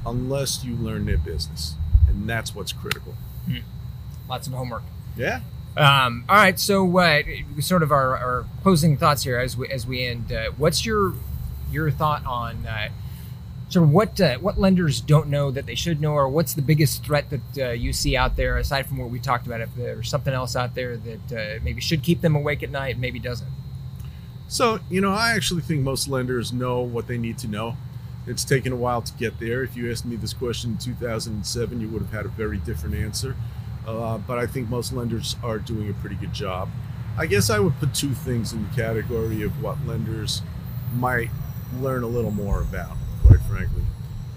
unless 0.05 0.65
you 0.65 0.75
learn 0.75 1.07
their 1.07 1.17
business 1.17 1.77
and 2.09 2.29
that's 2.29 2.55
what's 2.55 2.73
critical 2.73 3.15
hmm. 3.47 3.59
Lots 4.29 4.47
of 4.47 4.53
homework 4.53 4.83
yeah 5.17 5.41
um, 5.77 6.25
all 6.29 6.37
right 6.37 6.59
so 6.59 6.99
uh, 6.99 7.23
sort 7.61 7.83
of 7.83 7.91
our, 7.91 8.17
our, 8.17 8.47
closing 8.63 8.97
thoughts 8.97 9.23
here 9.23 9.39
as 9.39 9.57
we 9.57 9.69
as 9.69 9.87
we 9.87 10.05
end 10.05 10.31
uh, 10.33 10.51
what's 10.57 10.85
your 10.85 11.15
your 11.71 11.91
thought 11.91 12.25
on 12.27 12.67
uh, 12.67 12.89
sort 13.71 13.85
of 13.85 13.91
what 13.91 14.21
uh, 14.21 14.37
what 14.39 14.59
lenders 14.59 15.01
don't 15.01 15.29
know 15.29 15.51
that 15.51 15.65
they 15.65 15.75
should 15.75 16.01
know 16.01 16.13
or 16.13 16.29
what's 16.29 16.53
the 16.53 16.63
biggest 16.63 17.05
threat 17.05 17.31
that 17.31 17.59
uh, 17.59 17.71
you 17.71 17.93
see 17.93 18.17
out 18.17 18.37
there 18.37 18.59
aside 18.59 18.87
from 18.87 18.99
what 18.99 19.09
we 19.09 19.19
talked 19.19 19.47
about 19.47 19.61
if 19.63 19.75
there's 19.75 20.11
something 20.11 20.35
else 20.35 20.55
out 20.55 20.75
there 20.75 20.97
that 20.97 21.33
uh, 21.33 21.59
maybe 21.63 21.81
should 21.81 22.03
keep 22.03 22.21
them 22.21 22.37
awake 22.37 22.63
at 22.63 22.71
night 22.71 22.99
maybe 22.99 23.19
doesn't 23.19 23.49
so, 24.53 24.81
you 24.91 25.01
know, 25.01 25.13
I 25.13 25.31
actually 25.31 25.63
think 25.63 25.81
most 25.81 26.09
lenders 26.09 26.53
know 26.53 26.83
what 26.83 27.07
they 27.07 27.17
need 27.17 27.39
to 27.39 27.49
know. 27.49 27.75
It's 28.27 28.45
taken 28.45 28.71
a 28.71 28.77
while 28.77 29.01
to 29.01 29.13
get 29.15 29.41
there. 29.41 29.63
If 29.63 29.79
you 29.79 29.91
asked 29.91 30.05
me 30.05 30.15
this 30.15 30.35
question 30.35 30.73
in 30.73 30.77
2007, 30.77 31.81
you 31.81 31.89
would 31.89 32.03
have 32.03 32.13
had 32.13 32.27
a 32.27 32.29
very 32.29 32.59
different 32.59 32.95
answer. 32.95 33.35
Uh, 33.87 34.19
but 34.19 34.39
I 34.39 34.47
think 34.47 34.69
most 34.69 34.93
lenders 34.93 35.37
are 35.43 35.59
doing 35.59 35.91
a 35.91 35.95
pretty 35.95 36.17
good 36.17 36.33
job. 36.33 36.69
I 37.19 37.27
guess 37.27 37.51
I 37.51 37.59
would 37.59 37.79
put 37.79 37.95
two 37.95 38.15
things 38.15 38.53
in 38.53 38.69
the 38.69 38.75
category 38.75 39.43
of 39.43 39.63
what 39.63 39.85
lenders 39.87 40.43
might 40.95 41.31
learn 41.81 42.03
a 42.03 42.07
little 42.07 42.31
more 42.31 42.61
about, 42.61 42.97
quite 43.27 43.41
frankly. 43.41 43.83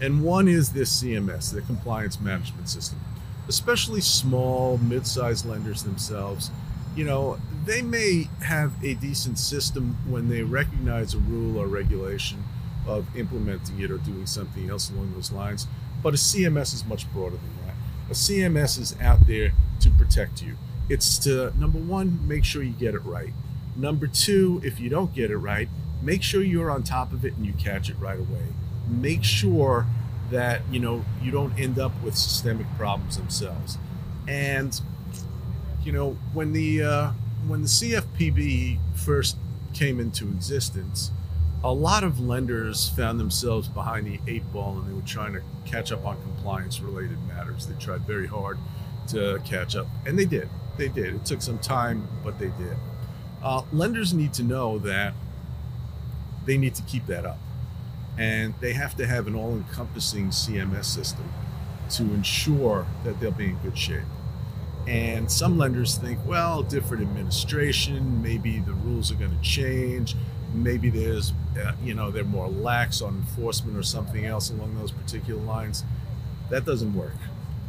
And 0.01 0.23
one 0.23 0.47
is 0.47 0.71
this 0.71 1.01
CMS, 1.01 1.53
the 1.53 1.61
compliance 1.61 2.19
management 2.19 2.67
system. 2.67 2.99
Especially 3.47 4.01
small, 4.01 4.77
mid 4.79 5.05
sized 5.05 5.45
lenders 5.45 5.83
themselves 5.83 6.51
you 6.95 7.03
know, 7.03 7.37
they 7.65 7.81
may 7.81 8.29
have 8.41 8.71
a 8.83 8.93
decent 8.95 9.37
system 9.37 9.97
when 10.07 10.29
they 10.29 10.43
recognize 10.43 11.13
a 11.13 11.17
rule 11.17 11.57
or 11.57 11.67
regulation 11.67 12.43
of 12.87 13.13
implementing 13.17 13.79
it 13.81 13.91
or 13.91 13.97
doing 13.97 14.25
something 14.25 14.69
else 14.69 14.89
along 14.89 15.13
those 15.13 15.31
lines. 15.31 15.67
But 16.01 16.13
a 16.13 16.17
CMS 16.17 16.73
is 16.73 16.85
much 16.85 17.11
broader 17.11 17.35
than 17.35 17.64
that. 17.64 17.64
A 18.09 18.13
CMS 18.13 18.79
is 18.79 18.95
out 19.01 19.27
there 19.27 19.53
to 19.79 19.89
protect 19.89 20.41
you. 20.41 20.55
It's 20.89 21.17
to, 21.19 21.53
number 21.57 21.79
one, 21.79 22.25
make 22.27 22.43
sure 22.45 22.61
you 22.61 22.73
get 22.73 22.93
it 22.93 23.03
right. 23.03 23.33
Number 23.75 24.07
two, 24.07 24.61
if 24.63 24.79
you 24.79 24.89
don't 24.89 25.13
get 25.13 25.31
it 25.31 25.37
right, 25.37 25.67
make 26.01 26.21
sure 26.21 26.41
you're 26.41 26.69
on 26.69 26.83
top 26.83 27.11
of 27.11 27.25
it 27.25 27.35
and 27.35 27.45
you 27.45 27.53
catch 27.53 27.89
it 27.89 27.95
right 27.99 28.19
away. 28.19 28.53
Make 28.87 29.23
sure 29.23 29.87
that, 30.29 30.61
you 30.71 30.79
know, 30.79 31.03
you 31.21 31.31
don't 31.31 31.57
end 31.59 31.79
up 31.79 31.91
with 32.03 32.15
systemic 32.15 32.67
problems 32.77 33.17
themselves. 33.17 33.77
And 34.27 34.79
you 35.85 35.91
know, 35.91 36.17
when 36.33 36.51
the 36.51 36.83
uh, 36.83 37.11
when 37.47 37.61
the 37.61 37.67
CFPB 37.67 38.79
first 38.95 39.37
came 39.73 39.99
into 39.99 40.27
existence, 40.27 41.11
a 41.65 41.73
lot 41.73 42.03
of 42.03 42.19
lenders 42.19 42.89
found 42.89 43.19
themselves 43.19 43.67
behind 43.67 44.05
the 44.05 44.19
eight 44.27 44.43
ball 44.53 44.77
and 44.77 44.87
they 44.87 44.93
were 44.93 45.01
trying 45.01 45.33
to 45.33 45.41
catch 45.65 45.91
up 45.91 46.05
on 46.05 46.21
compliance 46.21 46.79
related 46.79 47.17
matters. 47.27 47.65
They 47.65 47.73
tried 47.83 48.01
very 48.01 48.27
hard 48.27 48.59
to 49.07 49.41
catch 49.43 49.75
up, 49.75 49.87
and 50.05 50.17
they 50.17 50.25
did. 50.25 50.47
They 50.77 50.89
did. 50.89 51.15
It 51.15 51.25
took 51.25 51.41
some 51.41 51.57
time, 51.57 52.07
but 52.23 52.37
they 52.37 52.49
did. 52.49 52.77
Uh, 53.41 53.63
lenders 53.73 54.13
need 54.13 54.31
to 54.33 54.43
know 54.43 54.77
that 54.79 55.15
they 56.45 56.55
need 56.55 56.75
to 56.75 56.83
keep 56.83 57.07
that 57.07 57.25
up, 57.25 57.39
and 58.15 58.53
they 58.59 58.73
have 58.73 58.95
to 58.97 59.07
have 59.07 59.25
an 59.25 59.33
all 59.33 59.53
encompassing 59.53 60.27
CMS 60.27 60.85
system 60.85 61.27
to 61.89 62.03
ensure 62.03 62.85
that 63.03 63.19
they'll 63.19 63.31
be 63.31 63.45
in 63.45 63.57
good 63.57 63.77
shape. 63.77 64.03
And 64.87 65.31
some 65.31 65.57
lenders 65.57 65.97
think, 65.97 66.19
well, 66.27 66.61
different 66.61 67.01
administration, 67.01 68.21
maybe 68.21 68.59
the 68.59 68.73
rules 68.73 69.11
are 69.11 69.15
going 69.15 69.35
to 69.35 69.41
change. 69.41 70.15
Maybe 70.63 70.89
there's, 70.89 71.33
uh, 71.59 71.73
you 71.83 71.93
know, 71.93 72.11
they're 72.11 72.23
more 72.23 72.47
lax 72.47 73.01
on 73.01 73.15
enforcement 73.15 73.77
or 73.77 73.83
something 73.83 74.25
else 74.25 74.49
along 74.49 74.75
those 74.75 74.91
particular 74.91 75.41
lines. 75.41 75.83
That 76.49 76.65
doesn't 76.65 76.93
work. 76.93 77.15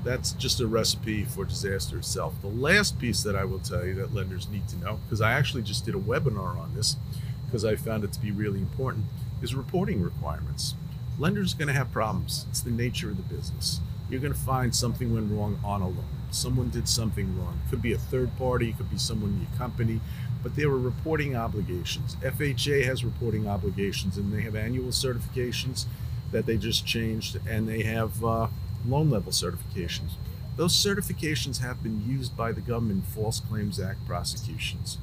That's 0.05 0.33
just 0.33 0.61
a 0.61 0.67
recipe 0.67 1.25
for 1.25 1.45
disaster 1.45 1.99
itself. 1.99 2.41
The 2.41 2.49
last 2.49 2.99
piece 2.99 3.23
that 3.25 3.35
I 3.35 3.45
will 3.45 3.59
tell 3.59 3.85
you 3.85 3.95
that 3.95 4.15
lenders 4.15 4.49
need 4.49 4.69
to 4.69 4.77
know, 4.79 5.01
because 5.05 5.21
I 5.21 5.33
actually 5.33 5.63
just 5.63 5.85
did 5.85 5.95
a 5.95 5.99
webinar 5.99 6.59
on 6.59 6.75
this, 6.75 6.97
because 7.45 7.65
I 7.65 7.75
found 7.77 8.05
it 8.05 8.13
to 8.13 8.21
be 8.21 8.31
really 8.31 8.61
important, 8.61 9.07
is 9.43 9.55
reporting 9.55 10.01
requirements. 10.01 10.75
Lenders 11.19 11.55
are 11.55 11.59
going 11.59 11.69
to 11.69 11.75
have 11.75 11.91
problems. 11.93 12.47
It's 12.51 12.61
the 12.61 12.71
nature 12.71 13.11
of 13.11 13.17
the 13.17 13.35
business. 13.35 13.81
You're 14.09 14.21
going 14.21 14.33
to 14.33 14.39
find 14.39 14.75
something 14.75 15.13
went 15.13 15.33
wrong 15.33 15.59
on 15.65 15.83
a 15.83 15.89
loan 15.89 16.17
someone 16.31 16.69
did 16.71 16.89
something 16.89 17.39
wrong. 17.39 17.61
It 17.65 17.71
could 17.71 17.83
be 17.83 17.93
a 17.93 17.99
third 17.99 18.37
party, 18.37 18.71
it 18.71 18.77
could 18.77 18.91
be 18.91 18.99
someone 18.99 19.31
in 19.31 19.41
your 19.41 19.59
company, 19.59 20.01
but 20.47 20.55
there 20.55 20.71
were 20.71 20.79
reporting 20.79 21.35
obligations. 21.35 22.15
FHA 22.23 22.85
has 22.85 23.05
reporting 23.05 23.49
obligations, 23.49 24.17
and 24.17 24.33
they 24.33 24.43
have 24.43 24.55
annual 24.55 24.91
certifications 24.91 25.87
that 26.31 26.47
they 26.47 26.57
just 26.57 26.87
changed, 26.87 27.41
and 27.49 27.69
they 27.69 27.83
have 27.83 28.25
uh, 28.25 28.47
loan 28.87 29.11
level 29.11 29.33
certifications. 29.33 30.13
Those 30.55 30.73
certifications 30.73 31.63
have 31.63 31.83
been 31.83 32.09
used 32.09 32.37
by 32.37 32.53
the 32.53 32.61
government 32.61 33.05
in 33.05 33.11
False 33.13 33.41
Claims 33.41 33.81
Act 33.81 34.07
prosecutions. 34.07 34.99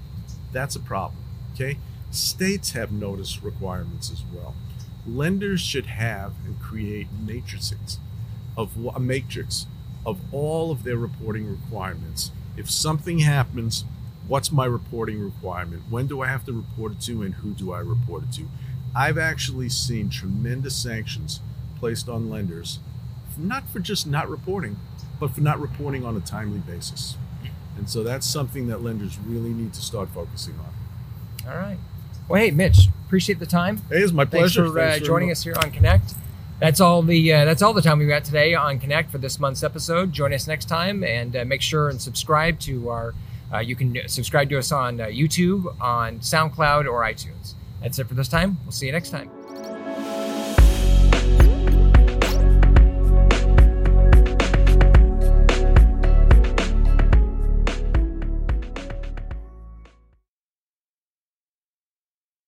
That's 0.54 0.78
a 0.78 0.80
problem. 0.80 1.22
Okay? 1.54 1.78
States 2.10 2.72
have 2.72 2.94
notice 2.94 3.44
requirements 3.44 4.10
as 4.10 4.24
well. 4.34 4.56
Lenders 5.06 5.60
should 5.60 5.88
have 5.88 6.36
and 6.46 6.58
create 6.62 7.08
matrices 7.22 8.00
of 8.56 8.78
a 8.96 9.00
matrix 9.02 9.66
of 10.06 10.22
all 10.32 10.72
of 10.72 10.84
their 10.84 10.96
reporting 10.96 11.52
requirements. 11.52 12.32
If 12.56 12.72
something 12.72 13.20
happens, 13.20 13.84
what's 14.28 14.52
my 14.52 14.66
reporting 14.66 15.20
requirement? 15.20 15.84
When 15.90 16.08
do 16.08 16.22
I 16.22 16.28
have 16.28 16.46
to 16.46 16.54
report 16.54 16.94
it 16.94 17.02
to, 17.02 17.22
and 17.24 17.36
who 17.36 17.52
do 17.52 17.72
I 17.72 17.80
report 17.80 18.24
it 18.24 18.32
to? 18.34 18.48
I've 18.96 19.18
actually 19.18 19.70
seen 19.70 20.10
tremendous 20.10 20.76
sanctions 20.76 21.40
placed 21.80 22.08
on 22.08 22.30
lenders, 22.30 22.80
not 23.38 23.68
for 23.70 23.80
just 23.80 24.06
not 24.06 24.30
reporting, 24.30 24.78
but 25.20 25.32
for 25.32 25.42
not 25.42 25.60
reporting 25.60 26.06
on 26.06 26.16
a 26.16 26.22
timely 26.22 26.60
basis. 26.60 27.18
And 27.76 27.90
so 27.90 28.04
that's 28.04 28.28
something 28.28 28.68
that 28.68 28.84
lenders 28.84 29.18
really 29.26 29.50
need 29.50 29.74
to 29.74 29.82
start 29.82 30.10
focusing 30.10 30.56
on. 30.60 31.52
All 31.52 31.58
right. 31.58 31.78
Well, 32.30 32.40
hey, 32.40 32.52
Mitch, 32.52 32.88
appreciate 33.06 33.40
the 33.40 33.48
time. 33.48 33.78
Hey, 33.90 33.98
it's 33.98 34.12
my 34.12 34.26
pleasure. 34.26 34.70
Thanks 34.70 34.74
for 34.74 34.80
uh, 34.80 35.00
joining 35.00 35.32
us 35.32 35.44
here 35.44 35.56
on 35.62 35.72
Connect 35.72 36.14
that's 36.64 36.80
all 36.80 37.02
the 37.02 37.34
uh, 37.34 37.44
that's 37.44 37.62
all 37.62 37.74
the 37.74 37.82
time 37.82 38.00
we've 38.00 38.08
got 38.08 38.24
today 38.24 38.54
on 38.54 38.80
Connect 38.80 39.12
for 39.12 39.18
this 39.18 39.38
month's 39.38 39.64
episode. 39.64 40.14
Join 40.14 40.34
us 40.34 40.48
next 40.48 40.70
time 40.70 41.04
and 41.04 41.36
uh, 41.36 41.44
make 41.44 41.62
sure 41.62 41.90
and 41.90 42.02
subscribe 42.02 42.58
to 42.62 42.90
our. 42.90 43.14
Uh, 43.54 43.60
you 43.60 43.76
can 43.76 43.96
subscribe 44.08 44.50
to 44.50 44.58
us 44.58 44.72
on 44.72 45.00
uh, 45.00 45.06
YouTube, 45.06 45.80
on 45.80 46.20
SoundCloud, 46.20 46.86
or 46.86 47.04
iTunes. 47.04 47.54
That's 47.82 48.00
it 48.00 48.08
for 48.08 48.14
this 48.14 48.28
time. 48.28 48.58
We'll 48.64 48.72
see 48.72 48.88
you 48.88 48.92
next 48.92 49.10
time. 49.10 49.43